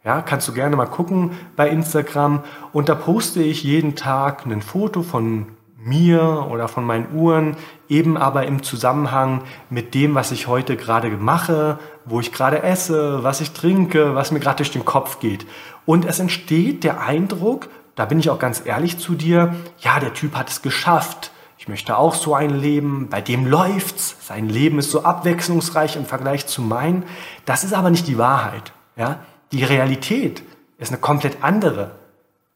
Ja, 0.02 0.22
kannst 0.22 0.48
du 0.48 0.54
gerne 0.54 0.76
mal 0.76 0.86
gucken 0.86 1.32
bei 1.56 1.68
Instagram 1.68 2.42
und 2.72 2.88
da 2.88 2.94
poste 2.94 3.42
ich 3.42 3.64
jeden 3.64 3.96
Tag 3.96 4.46
ein 4.46 4.62
Foto 4.62 5.02
von 5.02 5.48
mir 5.84 6.46
oder 6.50 6.68
von 6.68 6.84
meinen 6.84 7.14
Uhren, 7.14 7.56
eben 7.88 8.16
aber 8.16 8.46
im 8.46 8.62
Zusammenhang 8.62 9.42
mit 9.70 9.94
dem, 9.94 10.14
was 10.14 10.32
ich 10.32 10.46
heute 10.46 10.76
gerade 10.76 11.08
mache, 11.10 11.78
wo 12.04 12.20
ich 12.20 12.32
gerade 12.32 12.62
esse, 12.62 13.22
was 13.22 13.40
ich 13.40 13.52
trinke, 13.52 14.14
was 14.14 14.30
mir 14.30 14.40
gerade 14.40 14.56
durch 14.56 14.70
den 14.70 14.84
Kopf 14.84 15.20
geht. 15.20 15.46
Und 15.86 16.04
es 16.04 16.18
entsteht 16.18 16.84
der 16.84 17.00
Eindruck, 17.00 17.68
da 17.94 18.06
bin 18.06 18.18
ich 18.18 18.30
auch 18.30 18.38
ganz 18.38 18.62
ehrlich 18.64 18.98
zu 18.98 19.14
dir, 19.14 19.54
ja, 19.78 20.00
der 20.00 20.14
Typ 20.14 20.34
hat 20.34 20.50
es 20.50 20.62
geschafft. 20.62 21.30
Ich 21.58 21.68
möchte 21.68 21.96
auch 21.96 22.14
so 22.14 22.34
ein 22.34 22.50
Leben, 22.50 23.08
bei 23.08 23.20
dem 23.20 23.46
läuft's. 23.46 24.16
Sein 24.20 24.48
Leben 24.48 24.78
ist 24.78 24.90
so 24.90 25.04
abwechslungsreich 25.04 25.96
im 25.96 26.04
Vergleich 26.04 26.46
zu 26.46 26.60
meinem. 26.60 27.04
Das 27.44 27.64
ist 27.64 27.72
aber 27.72 27.90
nicht 27.90 28.08
die 28.08 28.18
Wahrheit. 28.18 28.72
Ja? 28.96 29.20
Die 29.52 29.64
Realität 29.64 30.42
ist 30.78 30.90
eine 30.90 31.00
komplett 31.00 31.42
andere. 31.42 31.92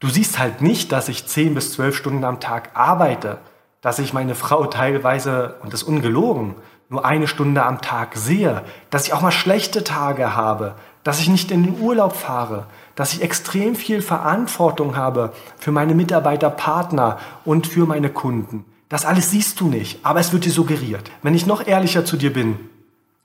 Du 0.00 0.08
siehst 0.08 0.38
halt 0.38 0.62
nicht, 0.62 0.92
dass 0.92 1.08
ich 1.08 1.26
10 1.26 1.54
bis 1.54 1.72
12 1.72 1.96
Stunden 1.96 2.24
am 2.24 2.38
Tag 2.38 2.70
arbeite, 2.74 3.38
dass 3.80 3.98
ich 3.98 4.12
meine 4.12 4.34
Frau 4.34 4.66
teilweise, 4.66 5.56
und 5.62 5.72
das 5.72 5.82
ungelogen, 5.82 6.54
nur 6.88 7.04
eine 7.04 7.26
Stunde 7.26 7.64
am 7.64 7.80
Tag 7.80 8.16
sehe, 8.16 8.62
dass 8.90 9.06
ich 9.06 9.12
auch 9.12 9.20
mal 9.20 9.32
schlechte 9.32 9.84
Tage 9.84 10.36
habe, 10.36 10.74
dass 11.02 11.20
ich 11.20 11.28
nicht 11.28 11.50
in 11.50 11.64
den 11.64 11.80
Urlaub 11.80 12.14
fahre, 12.14 12.66
dass 12.94 13.12
ich 13.12 13.22
extrem 13.22 13.74
viel 13.74 14.00
Verantwortung 14.00 14.96
habe 14.96 15.32
für 15.58 15.72
meine 15.72 15.94
Mitarbeiter, 15.94 16.48
Partner 16.48 17.18
und 17.44 17.66
für 17.66 17.86
meine 17.86 18.08
Kunden. 18.08 18.64
Das 18.88 19.04
alles 19.04 19.30
siehst 19.30 19.60
du 19.60 19.68
nicht, 19.68 20.04
aber 20.04 20.20
es 20.20 20.32
wird 20.32 20.44
dir 20.44 20.52
suggeriert. 20.52 21.10
Wenn 21.22 21.34
ich 21.34 21.46
noch 21.46 21.66
ehrlicher 21.66 22.04
zu 22.04 22.16
dir 22.16 22.32
bin, 22.32 22.58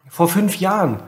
vor 0.10 0.28
fünf 0.28 0.58
Jahren, 0.58 1.00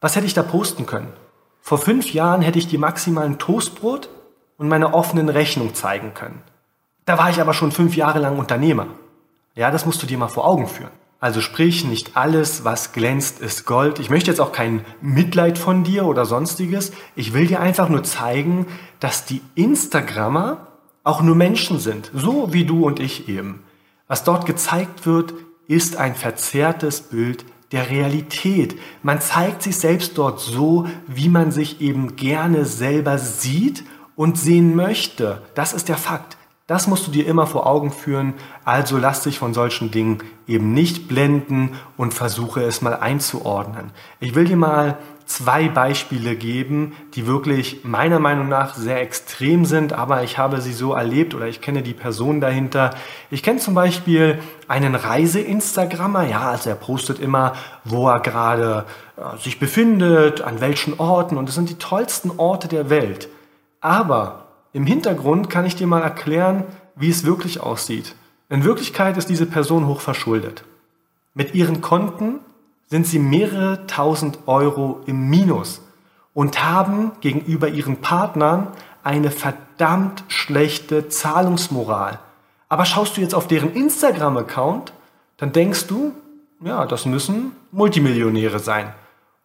was 0.00 0.16
hätte 0.16 0.26
ich 0.26 0.34
da 0.34 0.42
posten 0.42 0.86
können? 0.86 1.12
Vor 1.60 1.78
fünf 1.78 2.12
Jahren 2.12 2.42
hätte 2.42 2.58
ich 2.58 2.68
dir 2.68 2.78
maximal 2.78 3.24
ein 3.24 3.38
Toastbrot 3.38 4.08
und 4.58 4.68
meine 4.68 4.94
offenen 4.94 5.28
Rechnung 5.28 5.74
zeigen 5.74 6.14
können. 6.14 6.42
Da 7.04 7.18
war 7.18 7.30
ich 7.30 7.40
aber 7.40 7.54
schon 7.54 7.72
fünf 7.72 7.96
Jahre 7.96 8.18
lang 8.18 8.38
Unternehmer. 8.38 8.86
Ja, 9.54 9.70
das 9.70 9.86
musst 9.86 10.02
du 10.02 10.06
dir 10.06 10.18
mal 10.18 10.28
vor 10.28 10.46
Augen 10.46 10.66
führen. 10.66 10.90
Also 11.20 11.40
sprich, 11.40 11.84
nicht 11.84 12.16
alles, 12.16 12.64
was 12.64 12.92
glänzt, 12.92 13.40
ist 13.40 13.64
Gold. 13.64 13.98
Ich 13.98 14.10
möchte 14.10 14.30
jetzt 14.30 14.40
auch 14.40 14.52
kein 14.52 14.84
Mitleid 15.00 15.56
von 15.56 15.84
dir 15.84 16.04
oder 16.04 16.26
sonstiges. 16.26 16.92
Ich 17.16 17.32
will 17.32 17.46
dir 17.46 17.60
einfach 17.60 17.88
nur 17.88 18.02
zeigen, 18.02 18.66
dass 19.00 19.24
die 19.24 19.40
Instagrammer 19.54 20.66
auch 21.02 21.22
nur 21.22 21.34
Menschen 21.34 21.78
sind, 21.78 22.10
so 22.12 22.52
wie 22.52 22.64
du 22.64 22.84
und 22.84 23.00
ich 23.00 23.28
eben. 23.28 23.62
Was 24.06 24.24
dort 24.24 24.44
gezeigt 24.44 25.06
wird, 25.06 25.34
ist 25.66 25.96
ein 25.96 26.14
verzerrtes 26.14 27.00
Bild 27.00 27.44
der 27.72 27.90
Realität. 27.90 28.78
Man 29.02 29.20
zeigt 29.20 29.62
sich 29.62 29.76
selbst 29.76 30.18
dort 30.18 30.40
so, 30.40 30.86
wie 31.06 31.28
man 31.28 31.52
sich 31.52 31.80
eben 31.80 32.16
gerne 32.16 32.66
selber 32.66 33.18
sieht 33.18 33.84
und 34.16 34.38
sehen 34.38 34.74
möchte. 34.76 35.42
Das 35.54 35.72
ist 35.72 35.88
der 35.88 35.96
Fakt. 35.96 36.36
Das 36.66 36.86
musst 36.86 37.06
du 37.06 37.10
dir 37.10 37.26
immer 37.26 37.46
vor 37.46 37.66
Augen 37.66 37.92
führen. 37.92 38.32
Also 38.64 38.96
lass 38.96 39.22
dich 39.22 39.38
von 39.38 39.52
solchen 39.52 39.90
Dingen 39.90 40.22
eben 40.46 40.72
nicht 40.72 41.08
blenden 41.08 41.76
und 41.98 42.14
versuche 42.14 42.62
es 42.62 42.80
mal 42.80 42.94
einzuordnen. 42.94 43.90
Ich 44.18 44.34
will 44.34 44.46
dir 44.46 44.56
mal 44.56 44.96
zwei 45.26 45.68
Beispiele 45.68 46.36
geben, 46.36 46.94
die 47.14 47.26
wirklich 47.26 47.84
meiner 47.84 48.18
Meinung 48.18 48.48
nach 48.48 48.74
sehr 48.74 49.00
extrem 49.00 49.64
sind, 49.64 49.92
aber 49.92 50.22
ich 50.22 50.38
habe 50.38 50.60
sie 50.60 50.72
so 50.72 50.92
erlebt 50.92 51.34
oder 51.34 51.48
ich 51.48 51.60
kenne 51.60 51.82
die 51.82 51.94
Person 51.94 52.40
dahinter. 52.40 52.94
Ich 53.30 53.42
kenne 53.42 53.58
zum 53.58 53.74
Beispiel 53.74 54.38
einen 54.68 54.94
Reise-Instagrammer, 54.94 56.26
ja, 56.26 56.50
also 56.50 56.70
er 56.70 56.76
postet 56.76 57.18
immer, 57.18 57.54
wo 57.84 58.08
er 58.08 58.20
gerade 58.20 58.84
äh, 59.16 59.38
sich 59.38 59.58
befindet, 59.58 60.40
an 60.40 60.60
welchen 60.60 60.98
Orten 60.98 61.36
und 61.36 61.48
es 61.48 61.54
sind 61.54 61.70
die 61.70 61.78
tollsten 61.78 62.30
Orte 62.36 62.68
der 62.68 62.90
Welt. 62.90 63.28
Aber 63.84 64.46
im 64.72 64.86
Hintergrund 64.86 65.50
kann 65.50 65.66
ich 65.66 65.76
dir 65.76 65.86
mal 65.86 66.00
erklären, 66.00 66.64
wie 66.96 67.10
es 67.10 67.26
wirklich 67.26 67.60
aussieht. 67.60 68.16
In 68.48 68.64
Wirklichkeit 68.64 69.18
ist 69.18 69.28
diese 69.28 69.44
Person 69.44 69.86
hoch 69.86 70.00
verschuldet. 70.00 70.64
Mit 71.34 71.54
ihren 71.54 71.82
Konten 71.82 72.38
sind 72.86 73.06
sie 73.06 73.18
mehrere 73.18 73.86
tausend 73.86 74.38
Euro 74.46 75.02
im 75.04 75.28
Minus 75.28 75.82
und 76.32 76.64
haben 76.64 77.12
gegenüber 77.20 77.68
ihren 77.68 77.98
Partnern 77.98 78.68
eine 79.02 79.30
verdammt 79.30 80.24
schlechte 80.28 81.10
Zahlungsmoral. 81.10 82.20
Aber 82.70 82.86
schaust 82.86 83.18
du 83.18 83.20
jetzt 83.20 83.34
auf 83.34 83.48
deren 83.48 83.74
Instagram-Account, 83.74 84.94
dann 85.36 85.52
denkst 85.52 85.88
du, 85.88 86.14
ja, 86.64 86.86
das 86.86 87.04
müssen 87.04 87.52
Multimillionäre 87.70 88.60
sein. 88.60 88.94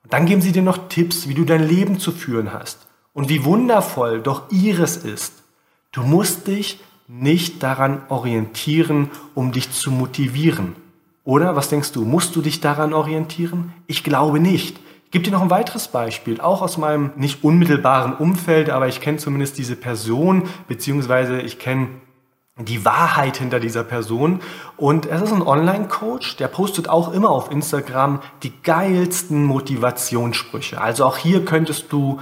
Und 0.05 0.13
dann 0.13 0.25
geben 0.25 0.41
sie 0.41 0.53
dir 0.53 0.63
noch 0.63 0.87
Tipps, 0.87 1.27
wie 1.27 1.33
du 1.33 1.43
dein 1.43 1.67
Leben 1.67 1.99
zu 1.99 2.13
führen 2.13 2.53
hast 2.53 2.88
und 3.19 3.27
wie 3.27 3.43
wundervoll 3.43 4.21
doch 4.21 4.43
ihres 4.49 4.95
ist. 4.95 5.43
Du 5.91 6.03
musst 6.03 6.47
dich 6.47 6.79
nicht 7.09 7.61
daran 7.61 8.01
orientieren, 8.07 9.11
um 9.35 9.51
dich 9.51 9.73
zu 9.73 9.91
motivieren. 9.91 10.77
Oder 11.25 11.53
was 11.53 11.67
denkst 11.67 11.91
du, 11.91 12.05
musst 12.05 12.37
du 12.37 12.41
dich 12.41 12.61
daran 12.61 12.93
orientieren? 12.93 13.73
Ich 13.87 14.05
glaube 14.05 14.39
nicht. 14.39 14.79
Ich 15.03 15.11
gebe 15.11 15.25
dir 15.25 15.31
noch 15.31 15.41
ein 15.41 15.49
weiteres 15.49 15.89
Beispiel, 15.89 16.39
auch 16.39 16.61
aus 16.61 16.77
meinem 16.77 17.11
nicht 17.17 17.43
unmittelbaren 17.43 18.13
Umfeld, 18.13 18.69
aber 18.69 18.87
ich 18.87 19.01
kenne 19.01 19.17
zumindest 19.17 19.57
diese 19.57 19.75
Person, 19.75 20.43
beziehungsweise 20.69 21.41
ich 21.41 21.59
kenne 21.59 21.89
die 22.57 22.85
Wahrheit 22.85 23.35
hinter 23.35 23.59
dieser 23.59 23.83
Person. 23.83 24.39
Und 24.77 25.07
es 25.07 25.21
ist 25.21 25.33
ein 25.33 25.41
Online-Coach, 25.41 26.37
der 26.37 26.47
postet 26.47 26.87
auch 26.87 27.11
immer 27.11 27.31
auf 27.31 27.51
Instagram 27.51 28.21
die 28.43 28.53
geilsten 28.63 29.43
Motivationssprüche. 29.43 30.79
Also 30.79 31.03
auch 31.03 31.17
hier 31.17 31.43
könntest 31.43 31.91
du 31.91 32.21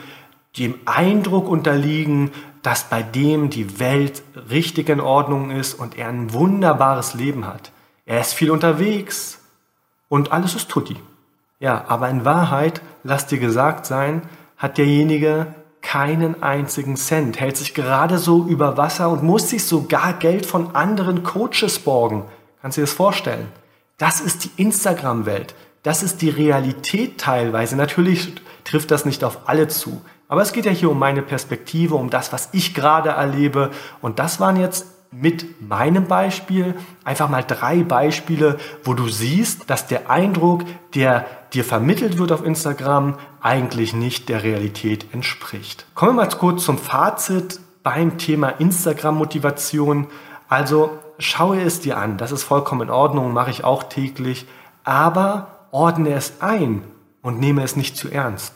dem 0.57 0.75
Eindruck 0.85 1.47
unterliegen, 1.47 2.31
dass 2.63 2.85
bei 2.85 3.03
dem 3.03 3.49
die 3.49 3.79
Welt 3.79 4.23
richtig 4.49 4.89
in 4.89 4.99
Ordnung 4.99 5.51
ist 5.51 5.73
und 5.73 5.97
er 5.97 6.09
ein 6.09 6.33
wunderbares 6.33 7.13
Leben 7.13 7.45
hat. 7.45 7.71
Er 8.05 8.21
ist 8.21 8.33
viel 8.33 8.51
unterwegs 8.51 9.39
und 10.09 10.31
alles 10.31 10.55
ist 10.55 10.69
tutti. 10.69 10.95
Ja, 11.59 11.85
aber 11.87 12.09
in 12.09 12.25
Wahrheit, 12.25 12.81
lass 13.03 13.27
dir 13.27 13.39
gesagt 13.39 13.85
sein, 13.85 14.21
hat 14.57 14.77
derjenige 14.77 15.47
keinen 15.81 16.43
einzigen 16.43 16.97
Cent, 16.97 17.39
hält 17.39 17.57
sich 17.57 17.73
gerade 17.73 18.17
so 18.17 18.45
über 18.45 18.77
Wasser 18.77 19.09
und 19.09 19.23
muss 19.23 19.49
sich 19.49 19.63
sogar 19.63 20.13
Geld 20.13 20.45
von 20.45 20.75
anderen 20.75 21.23
Coaches 21.23 21.79
borgen. 21.79 22.25
Kannst 22.61 22.77
du 22.77 22.81
dir 22.81 22.87
das 22.87 22.93
vorstellen? 22.93 23.47
Das 23.97 24.19
ist 24.19 24.43
die 24.43 24.61
Instagram-Welt. 24.61 25.55
Das 25.83 26.03
ist 26.03 26.21
die 26.21 26.29
Realität 26.29 27.19
teilweise. 27.19 27.75
Natürlich 27.75 28.33
trifft 28.63 28.91
das 28.91 29.05
nicht 29.05 29.23
auf 29.23 29.47
alle 29.47 29.67
zu. 29.67 30.01
Aber 30.27 30.41
es 30.41 30.51
geht 30.51 30.65
ja 30.65 30.71
hier 30.71 30.91
um 30.91 30.99
meine 30.99 31.21
Perspektive, 31.21 31.95
um 31.95 32.09
das, 32.09 32.33
was 32.33 32.49
ich 32.51 32.73
gerade 32.73 33.09
erlebe. 33.09 33.71
Und 34.01 34.19
das 34.19 34.39
waren 34.39 34.57
jetzt 34.57 34.85
mit 35.11 35.61
meinem 35.61 36.05
Beispiel 36.05 36.75
einfach 37.05 37.29
mal 37.29 37.43
drei 37.43 37.83
Beispiele, 37.83 38.57
wo 38.83 38.93
du 38.93 39.07
siehst, 39.07 39.69
dass 39.69 39.87
der 39.87 40.09
Eindruck, 40.09 40.63
der 40.95 41.25
dir 41.53 41.63
vermittelt 41.63 42.17
wird 42.17 42.31
auf 42.31 42.45
Instagram, 42.45 43.17
eigentlich 43.41 43.93
nicht 43.93 44.27
der 44.27 44.43
Realität 44.43 45.13
entspricht. 45.13 45.85
Kommen 45.95 46.17
wir 46.17 46.25
mal 46.25 46.29
kurz 46.29 46.65
zum 46.65 46.77
Fazit 46.77 47.61
beim 47.83 48.17
Thema 48.17 48.49
Instagram-Motivation. 48.49 50.07
Also 50.49 50.91
schaue 51.19 51.61
es 51.61 51.79
dir 51.79 51.97
an, 51.97 52.17
das 52.17 52.33
ist 52.33 52.43
vollkommen 52.43 52.81
in 52.81 52.89
Ordnung, 52.89 53.31
mache 53.31 53.51
ich 53.51 53.63
auch 53.63 53.83
täglich, 53.83 54.45
aber 54.83 55.67
ordne 55.71 56.13
es 56.13 56.41
ein 56.41 56.83
und 57.21 57.39
nehme 57.39 57.63
es 57.63 57.77
nicht 57.77 57.95
zu 57.95 58.09
ernst. 58.09 58.53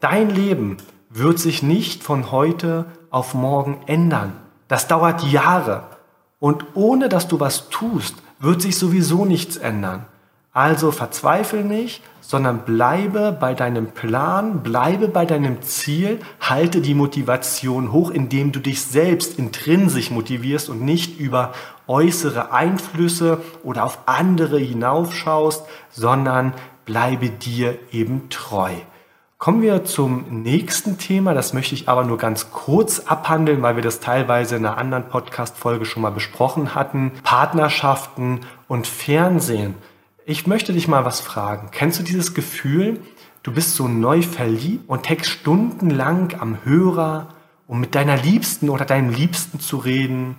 Dein 0.00 0.30
Leben 0.30 0.76
wird 1.10 1.38
sich 1.38 1.62
nicht 1.62 2.02
von 2.02 2.30
heute 2.30 2.86
auf 3.10 3.34
morgen 3.34 3.80
ändern. 3.86 4.32
Das 4.68 4.88
dauert 4.88 5.22
Jahre. 5.24 5.84
Und 6.40 6.64
ohne 6.74 7.08
dass 7.08 7.28
du 7.28 7.40
was 7.40 7.68
tust, 7.70 8.14
wird 8.38 8.62
sich 8.62 8.76
sowieso 8.76 9.24
nichts 9.24 9.56
ändern. 9.56 10.06
Also 10.52 10.90
verzweifle 10.92 11.64
nicht, 11.64 12.02
sondern 12.20 12.64
bleibe 12.64 13.36
bei 13.38 13.54
deinem 13.54 13.92
Plan, 13.92 14.62
bleibe 14.62 15.08
bei 15.08 15.24
deinem 15.24 15.62
Ziel, 15.62 16.20
halte 16.40 16.80
die 16.80 16.94
Motivation 16.94 17.92
hoch, 17.92 18.10
indem 18.10 18.52
du 18.52 18.60
dich 18.60 18.82
selbst 18.82 19.38
intrinsisch 19.38 20.10
motivierst 20.10 20.68
und 20.68 20.82
nicht 20.82 21.18
über 21.18 21.52
äußere 21.86 22.52
Einflüsse 22.52 23.40
oder 23.62 23.84
auf 23.84 24.00
andere 24.06 24.58
hinaufschaust, 24.58 25.64
sondern 25.90 26.52
bleibe 26.84 27.30
dir 27.30 27.78
eben 27.92 28.28
treu. 28.28 28.72
Kommen 29.38 29.62
wir 29.62 29.84
zum 29.84 30.42
nächsten 30.42 30.98
Thema. 30.98 31.32
Das 31.32 31.52
möchte 31.52 31.72
ich 31.72 31.88
aber 31.88 32.02
nur 32.02 32.18
ganz 32.18 32.50
kurz 32.50 32.98
abhandeln, 33.06 33.62
weil 33.62 33.76
wir 33.76 33.84
das 33.84 34.00
teilweise 34.00 34.56
in 34.56 34.66
einer 34.66 34.78
anderen 34.78 35.08
Podcast-Folge 35.08 35.84
schon 35.84 36.02
mal 36.02 36.10
besprochen 36.10 36.74
hatten. 36.74 37.12
Partnerschaften 37.22 38.40
und 38.66 38.88
Fernsehen. 38.88 39.74
Ich 40.26 40.48
möchte 40.48 40.72
dich 40.72 40.88
mal 40.88 41.04
was 41.04 41.20
fragen. 41.20 41.68
Kennst 41.70 42.00
du 42.00 42.02
dieses 42.02 42.34
Gefühl, 42.34 42.98
du 43.44 43.52
bist 43.52 43.76
so 43.76 43.86
neu 43.86 44.22
verliebt 44.22 44.88
und 44.88 45.08
hängst 45.08 45.30
stundenlang 45.30 46.34
am 46.40 46.58
Hörer, 46.64 47.28
um 47.68 47.78
mit 47.78 47.94
deiner 47.94 48.16
Liebsten 48.16 48.68
oder 48.68 48.86
deinem 48.86 49.10
Liebsten 49.10 49.60
zu 49.60 49.76
reden? 49.76 50.34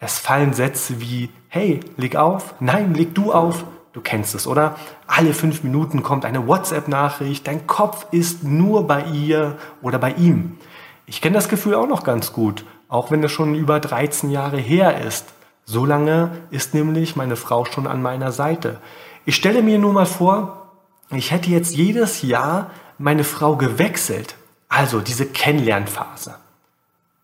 Es 0.00 0.18
fallen 0.18 0.54
Sätze 0.54 1.00
wie, 1.00 1.30
hey, 1.46 1.78
leg 1.96 2.16
auf, 2.16 2.56
nein, 2.58 2.94
leg 2.94 3.14
du 3.14 3.32
auf. 3.32 3.64
Du 3.92 4.00
kennst 4.00 4.34
es, 4.34 4.46
oder? 4.46 4.76
Alle 5.06 5.34
fünf 5.34 5.64
Minuten 5.64 6.02
kommt 6.02 6.24
eine 6.24 6.46
WhatsApp-Nachricht, 6.46 7.46
dein 7.46 7.66
Kopf 7.66 8.06
ist 8.12 8.44
nur 8.44 8.86
bei 8.86 9.02
ihr 9.04 9.58
oder 9.82 9.98
bei 9.98 10.12
ihm. 10.12 10.58
Ich 11.06 11.20
kenne 11.20 11.34
das 11.34 11.48
Gefühl 11.48 11.74
auch 11.74 11.88
noch 11.88 12.04
ganz 12.04 12.32
gut, 12.32 12.64
auch 12.88 13.10
wenn 13.10 13.22
es 13.24 13.32
schon 13.32 13.56
über 13.56 13.80
13 13.80 14.30
Jahre 14.30 14.58
her 14.58 15.00
ist. 15.04 15.26
So 15.64 15.84
lange 15.84 16.30
ist 16.50 16.72
nämlich 16.72 17.16
meine 17.16 17.34
Frau 17.36 17.64
schon 17.64 17.88
an 17.88 18.00
meiner 18.00 18.30
Seite. 18.30 18.78
Ich 19.24 19.34
stelle 19.34 19.62
mir 19.62 19.78
nur 19.78 19.92
mal 19.92 20.06
vor, 20.06 20.70
ich 21.10 21.32
hätte 21.32 21.50
jetzt 21.50 21.74
jedes 21.74 22.22
Jahr 22.22 22.70
meine 22.98 23.24
Frau 23.24 23.56
gewechselt. 23.56 24.36
Also 24.68 25.00
diese 25.00 25.26
Kennenlernphase. 25.26 26.36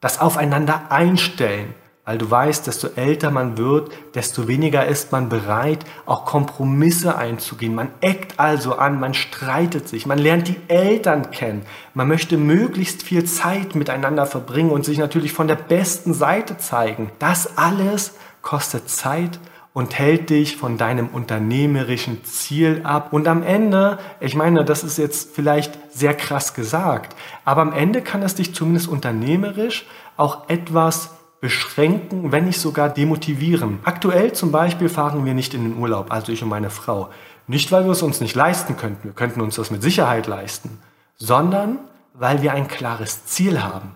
Das 0.01 0.21
Aufeinander 0.21 0.91
einstellen. 0.91 1.75
Weil 2.07 2.19
du 2.19 2.31
weißt, 2.31 2.69
desto 2.69 2.87
älter 2.95 3.33
man 3.33 3.59
wird, 3.59 3.91
desto 4.15 4.47
weniger 4.47 4.87
ist 4.87 5.11
man 5.11 5.29
bereit, 5.29 5.85
auch 6.07 6.25
Kompromisse 6.25 7.19
einzugehen. 7.19 7.75
Man 7.75 7.91
eckt 8.01 8.39
also 8.39 8.77
an, 8.77 9.01
man 9.01 9.13
streitet 9.13 9.89
sich, 9.89 10.07
man 10.07 10.19
lernt 10.19 10.47
die 10.47 10.57
Eltern 10.69 11.33
kennen. 11.33 11.63
Man 11.95 12.07
möchte 12.07 12.37
möglichst 12.37 13.03
viel 13.03 13.25
Zeit 13.25 13.75
miteinander 13.75 14.25
verbringen 14.25 14.71
und 14.71 14.85
sich 14.85 14.99
natürlich 14.99 15.33
von 15.33 15.49
der 15.49 15.57
besten 15.57 16.15
Seite 16.15 16.59
zeigen. 16.59 17.11
Das 17.19 17.59
alles 17.59 18.15
kostet 18.41 18.89
Zeit 18.89 19.41
und 19.73 19.99
hält 19.99 20.31
dich 20.31 20.57
von 20.57 20.79
deinem 20.79 21.09
unternehmerischen 21.09 22.25
Ziel 22.25 22.83
ab. 22.85 23.13
Und 23.13 23.27
am 23.27 23.43
Ende, 23.43 23.99
ich 24.21 24.37
meine, 24.37 24.65
das 24.65 24.85
ist 24.85 24.97
jetzt 24.97 25.35
vielleicht 25.35 25.77
sehr 25.93 26.15
krass 26.15 26.55
gesagt, 26.55 27.17
aber 27.45 27.63
am 27.63 27.73
Ende 27.73 28.01
kann 28.01 28.23
es 28.23 28.37
dich 28.37 28.55
zumindest 28.55 28.87
unternehmerisch 28.87 29.87
auch 30.17 30.49
etwas 30.49 31.11
beschränken, 31.47 32.33
wenn 32.33 32.47
nicht 32.47 32.61
sogar 32.61 32.89
demotivieren. 32.89 33.79
Aktuell 33.85 34.33
zum 34.33 34.51
Beispiel 34.51 34.89
fahren 34.89 35.25
wir 35.25 35.33
nicht 35.33 35.55
in 35.55 35.63
den 35.63 35.79
Urlaub, 35.79 36.11
also 36.11 36.33
ich 36.33 36.43
und 36.43 36.49
meine 36.49 36.71
Frau. 36.71 37.09
Nicht, 37.47 37.71
weil 37.71 37.85
wir 37.85 37.93
es 37.93 38.03
uns 38.03 38.21
nicht 38.21 38.35
leisten 38.35 38.77
könnten, 38.77 39.05
wir 39.05 39.13
könnten 39.13 39.41
uns 39.41 39.55
das 39.55 39.71
mit 39.71 39.81
Sicherheit 39.81 40.27
leisten, 40.27 40.81
sondern 41.19 41.79
weil 42.15 42.43
wir 42.43 42.53
ein 42.53 42.67
klares 42.67 43.27
Ziel 43.27 43.63
haben. 43.63 43.93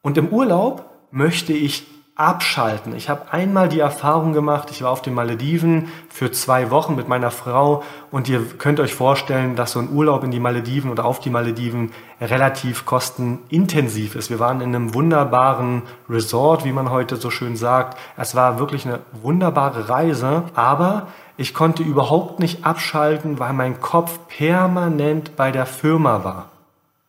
Und 0.00 0.16
im 0.16 0.28
Urlaub 0.28 0.88
möchte 1.10 1.52
ich 1.52 1.86
abschalten. 2.20 2.94
Ich 2.94 3.08
habe 3.08 3.32
einmal 3.32 3.70
die 3.70 3.80
Erfahrung 3.80 4.34
gemacht, 4.34 4.68
ich 4.70 4.82
war 4.82 4.90
auf 4.90 5.00
den 5.00 5.14
Malediven 5.14 5.88
für 6.10 6.30
zwei 6.30 6.70
Wochen 6.70 6.94
mit 6.94 7.08
meiner 7.08 7.30
Frau 7.30 7.82
und 8.10 8.28
ihr 8.28 8.44
könnt 8.58 8.78
euch 8.78 8.94
vorstellen, 8.94 9.56
dass 9.56 9.72
so 9.72 9.78
ein 9.78 9.90
Urlaub 9.90 10.22
in 10.22 10.30
die 10.30 10.38
Malediven 10.38 10.90
oder 10.90 11.06
auf 11.06 11.20
die 11.20 11.30
Malediven 11.30 11.92
relativ 12.20 12.84
kostenintensiv 12.84 14.16
ist. 14.16 14.28
Wir 14.28 14.38
waren 14.38 14.60
in 14.60 14.74
einem 14.74 14.92
wunderbaren 14.92 15.82
Resort, 16.10 16.66
wie 16.66 16.72
man 16.72 16.90
heute 16.90 17.16
so 17.16 17.30
schön 17.30 17.56
sagt. 17.56 17.96
Es 18.18 18.34
war 18.34 18.58
wirklich 18.58 18.84
eine 18.84 19.00
wunderbare 19.22 19.88
Reise, 19.88 20.42
aber 20.54 21.06
ich 21.38 21.54
konnte 21.54 21.82
überhaupt 21.82 22.38
nicht 22.38 22.66
abschalten, 22.66 23.38
weil 23.38 23.54
mein 23.54 23.80
Kopf 23.80 24.18
permanent 24.28 25.36
bei 25.36 25.50
der 25.52 25.64
Firma 25.64 26.22
war. 26.22 26.50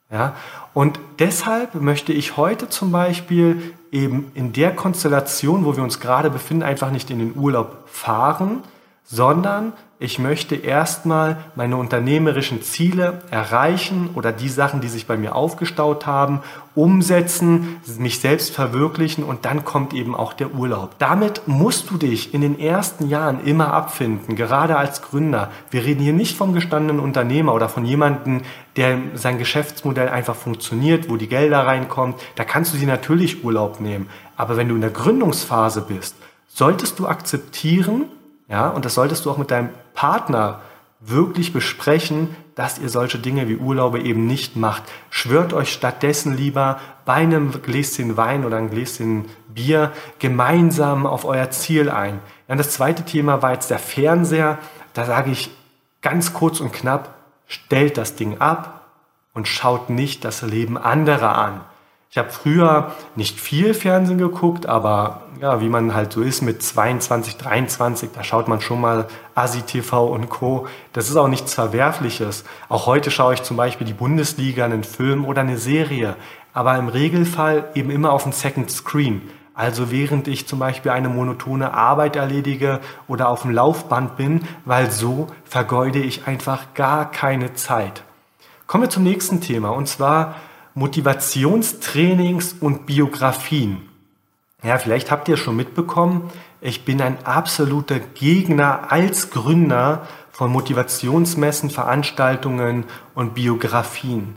Ja, 0.10 0.36
und 0.74 1.00
deshalb 1.20 1.76
möchte 1.76 2.14
ich 2.14 2.38
heute 2.38 2.70
zum 2.70 2.92
Beispiel 2.94 3.74
eben 3.92 4.32
in 4.34 4.54
der 4.54 4.76
Konstellation, 4.76 5.66
wo 5.66 5.76
wir 5.76 5.84
uns 5.84 6.00
gerade 6.00 6.30
befinden, 6.30 6.64
einfach 6.64 6.92
nicht 6.92 7.10
in 7.10 7.20
den 7.20 7.36
Urlaub 7.36 7.84
fahren, 7.88 8.64
sondern 9.04 9.74
ich 10.02 10.18
möchte 10.18 10.56
erstmal 10.56 11.38
meine 11.54 11.78
unternehmerischen 11.78 12.64
Ziele 12.64 13.22
erreichen 13.30 14.10
oder 14.16 14.32
die 14.32 14.50
Sachen, 14.50 14.82
die 14.82 14.88
sich 14.88 15.06
bei 15.06 15.16
mir 15.16 15.36
aufgestaut 15.36 16.08
haben, 16.08 16.40
umsetzen, 16.74 17.80
mich 18.00 18.20
selbst 18.20 18.52
verwirklichen 18.52 19.24
und 19.24 19.46
dann 19.46 19.64
kommt 19.64 19.94
eben 19.94 20.16
auch 20.16 20.34
der 20.34 20.56
Urlaub. 20.56 20.96
Damit 20.98 21.44
musst 21.46 21.92
du 21.92 21.98
dich 21.98 22.34
in 22.34 22.42
den 22.42 22.60
ersten 22.60 23.10
Jahren 23.10 23.46
immer 23.46 23.74
abfinden, 23.74 24.36
gerade 24.36 24.76
als 24.76 25.04
Gründer. 25.04 25.52
Wir 25.70 25.86
reden 25.86 26.02
hier 26.02 26.14
nicht 26.14 26.36
vom 26.36 26.54
gestandenen 26.54 27.00
Unternehmer 27.00 27.54
oder 27.54 27.70
von 27.70 27.86
jemandem, 27.86 28.42
der 28.78 28.98
sein 29.14 29.38
Geschäftsmodell 29.38 30.10
einfach 30.10 30.36
funktioniert, 30.36 31.12
wo 31.12 31.16
die 31.18 31.28
Gelder 31.28 31.68
reinkommen. 31.68 32.16
Da 32.36 32.44
kannst 32.44 32.74
du 32.74 32.78
sie 32.80 32.88
natürlich 32.88 33.44
Urlaub 33.44 33.80
nehmen. 33.80 34.10
Aber 34.36 34.58
wenn 34.58 34.68
du 34.68 34.74
in 34.74 34.82
der 34.82 34.90
Gründungsphase 34.90 35.82
bist, 35.82 36.16
solltest 36.48 36.98
du 36.98 37.06
akzeptieren, 37.08 38.06
ja, 38.52 38.68
und 38.68 38.84
das 38.84 38.96
solltest 38.96 39.26
du 39.26 39.32
auch 39.32 39.38
mit 39.38 39.50
deinem 39.50 39.70
Partner 39.94 40.60
wirklich 41.00 41.54
besprechen, 41.54 42.36
dass 42.54 42.78
ihr 42.80 42.90
solche 42.90 43.18
Dinge 43.18 43.48
wie 43.48 43.56
Urlaube 43.56 44.02
eben 44.02 44.28
nicht 44.28 44.58
macht. 44.58 44.84
Schwört 45.10 45.54
euch 45.54 45.72
stattdessen 45.72 46.36
lieber 46.36 46.78
bei 47.06 47.14
einem 47.14 47.62
Gläschen 47.64 48.18
Wein 48.18 48.46
oder 48.46 48.58
einem 48.58 48.70
Gläschen 48.70 49.26
Bier 49.48 49.94
gemeinsam 50.20 51.08
auf 51.08 51.24
euer 51.24 51.50
Ziel 51.50 51.90
ein. 51.90 52.20
Ja, 52.50 52.56
das 52.56 52.72
zweite 52.72 53.04
Thema 53.04 53.42
war 53.42 53.54
jetzt 53.54 53.72
der 53.72 53.80
Fernseher. 53.80 54.60
Da 54.94 55.06
sage 55.06 55.32
ich 55.32 55.50
ganz 56.02 56.34
kurz 56.34 56.60
und 56.60 56.74
knapp, 56.74 57.16
stellt 57.48 57.98
das 57.98 58.16
Ding 58.16 58.40
ab 58.40 58.86
und 59.34 59.48
schaut 59.48 59.90
nicht 59.90 60.26
das 60.26 60.42
Leben 60.42 60.78
anderer 60.78 61.38
an. 61.38 61.62
Ich 62.14 62.18
habe 62.18 62.30
früher 62.30 62.92
nicht 63.16 63.40
viel 63.40 63.74
Fernsehen 63.74 64.18
geguckt, 64.18 64.66
aber 64.66 65.22
ja, 65.40 65.62
wie 65.62 65.70
man 65.70 65.96
halt 65.96 66.12
so 66.12 66.22
ist 66.22 66.42
mit 66.42 66.62
22, 66.62 67.38
23, 67.38 68.10
da 68.14 68.22
schaut 68.22 68.50
man 68.50 68.60
schon 68.60 68.82
mal 68.82 69.08
Asi 69.34 69.62
TV 69.62 70.08
und 70.08 70.30
Co. 70.30 70.68
Das 70.92 71.10
ist 71.10 71.16
auch 71.16 71.30
nichts 71.30 71.54
Verwerfliches. 71.54 72.44
Auch 72.68 72.86
heute 72.86 73.12
schaue 73.12 73.36
ich 73.36 73.44
zum 73.44 73.56
Beispiel 73.56 73.88
die 73.88 73.94
Bundesliga, 73.94 74.66
einen 74.66 74.84
Film 74.84 75.24
oder 75.24 75.40
eine 75.40 75.58
Serie, 75.58 76.18
aber 76.54 76.78
im 76.78 76.90
Regelfall 76.90 77.70
eben 77.76 77.90
immer 77.90 78.12
auf 78.12 78.24
dem 78.24 78.34
Second 78.34 78.70
Screen. 78.70 79.22
Also 79.54 79.90
während 79.90 80.28
ich 80.28 80.50
zum 80.50 80.60
Beispiel 80.60 80.92
eine 80.92 81.08
monotone 81.08 81.74
Arbeit 81.74 82.18
erledige 82.18 82.82
oder 83.08 83.30
auf 83.30 83.44
dem 83.44 83.52
Laufband 83.52 84.18
bin, 84.18 84.42
weil 84.66 84.92
so 84.92 85.28
vergeude 85.46 86.00
ich 86.00 86.28
einfach 86.28 86.74
gar 86.74 87.10
keine 87.10 87.54
Zeit. 87.54 88.04
Kommen 88.68 88.84
wir 88.84 88.90
zum 88.90 89.04
nächsten 89.04 89.40
Thema 89.40 89.70
und 89.70 89.88
zwar 89.88 90.36
Motivationstrainings 90.74 92.54
und 92.60 92.86
Biografien. 92.86 93.90
Ja, 94.64 94.78
vielleicht 94.78 95.12
habt 95.12 95.28
ihr 95.28 95.38
schon 95.38 95.56
mitbekommen, 95.56 96.30
ich 96.62 96.86
bin 96.86 97.02
ein 97.02 97.26
absoluter 97.26 98.00
Gegner 98.00 98.92
als 98.92 99.32
Gründer 99.32 100.08
von 100.32 100.52
Motivationsmessen, 100.52 101.72
Veranstaltungen 101.72 102.86
und 103.16 103.34
Biografien. 103.34 104.36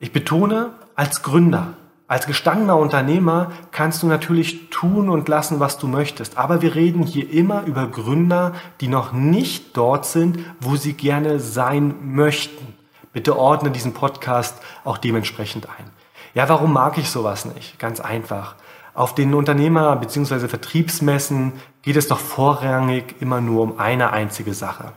Ich 0.00 0.12
betone, 0.12 0.70
als 0.96 1.22
Gründer, 1.22 1.74
als 2.08 2.26
gestandener 2.26 2.76
Unternehmer 2.76 3.52
kannst 3.70 4.02
du 4.02 4.08
natürlich 4.08 4.68
tun 4.70 5.08
und 5.08 5.28
lassen, 5.28 5.60
was 5.60 5.78
du 5.78 5.86
möchtest. 5.86 6.36
Aber 6.36 6.60
wir 6.60 6.74
reden 6.74 7.04
hier 7.04 7.30
immer 7.30 7.62
über 7.66 7.86
Gründer, 7.86 8.52
die 8.80 8.88
noch 8.88 9.12
nicht 9.12 9.76
dort 9.76 10.06
sind, 10.06 10.40
wo 10.58 10.74
sie 10.74 10.94
gerne 10.94 11.38
sein 11.38 11.94
möchten. 12.02 12.74
Bitte 13.12 13.36
ordne 13.36 13.70
diesen 13.70 13.92
Podcast 13.92 14.56
auch 14.84 14.98
dementsprechend 14.98 15.68
ein. 15.68 15.90
Ja, 16.34 16.48
warum 16.48 16.72
mag 16.72 16.96
ich 16.98 17.10
sowas 17.10 17.44
nicht? 17.44 17.78
Ganz 17.78 18.00
einfach. 18.00 18.54
Auf 18.94 19.14
den 19.14 19.34
Unternehmer- 19.34 19.96
bzw. 19.96 20.48
Vertriebsmessen 20.48 21.54
geht 21.82 21.96
es 21.96 22.08
doch 22.08 22.18
vorrangig 22.18 23.16
immer 23.20 23.40
nur 23.40 23.62
um 23.62 23.78
eine 23.78 24.12
einzige 24.12 24.54
Sache. 24.54 24.92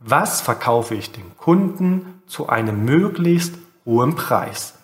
Was 0.00 0.40
verkaufe 0.40 0.94
ich 0.94 1.12
dem 1.12 1.36
Kunden 1.36 2.22
zu 2.26 2.48
einem 2.48 2.84
möglichst 2.84 3.54
hohen 3.84 4.14
Preis? 4.14 4.74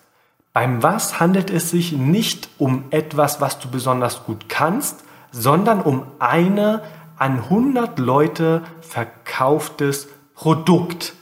Beim 0.53 0.83
Was 0.83 1.19
handelt 1.19 1.49
es 1.49 1.69
sich 1.69 1.93
nicht 1.93 2.49
um 2.57 2.85
etwas, 2.89 3.39
was 3.39 3.59
du 3.59 3.69
besonders 3.69 4.23
gut 4.25 4.49
kannst, 4.49 5.03
sondern 5.31 5.81
um 5.81 6.03
eine 6.19 6.81
an 7.17 7.43
100 7.43 7.99
Leute 7.99 8.63
verkauftes 8.81 10.07
Produkt. 10.33 11.13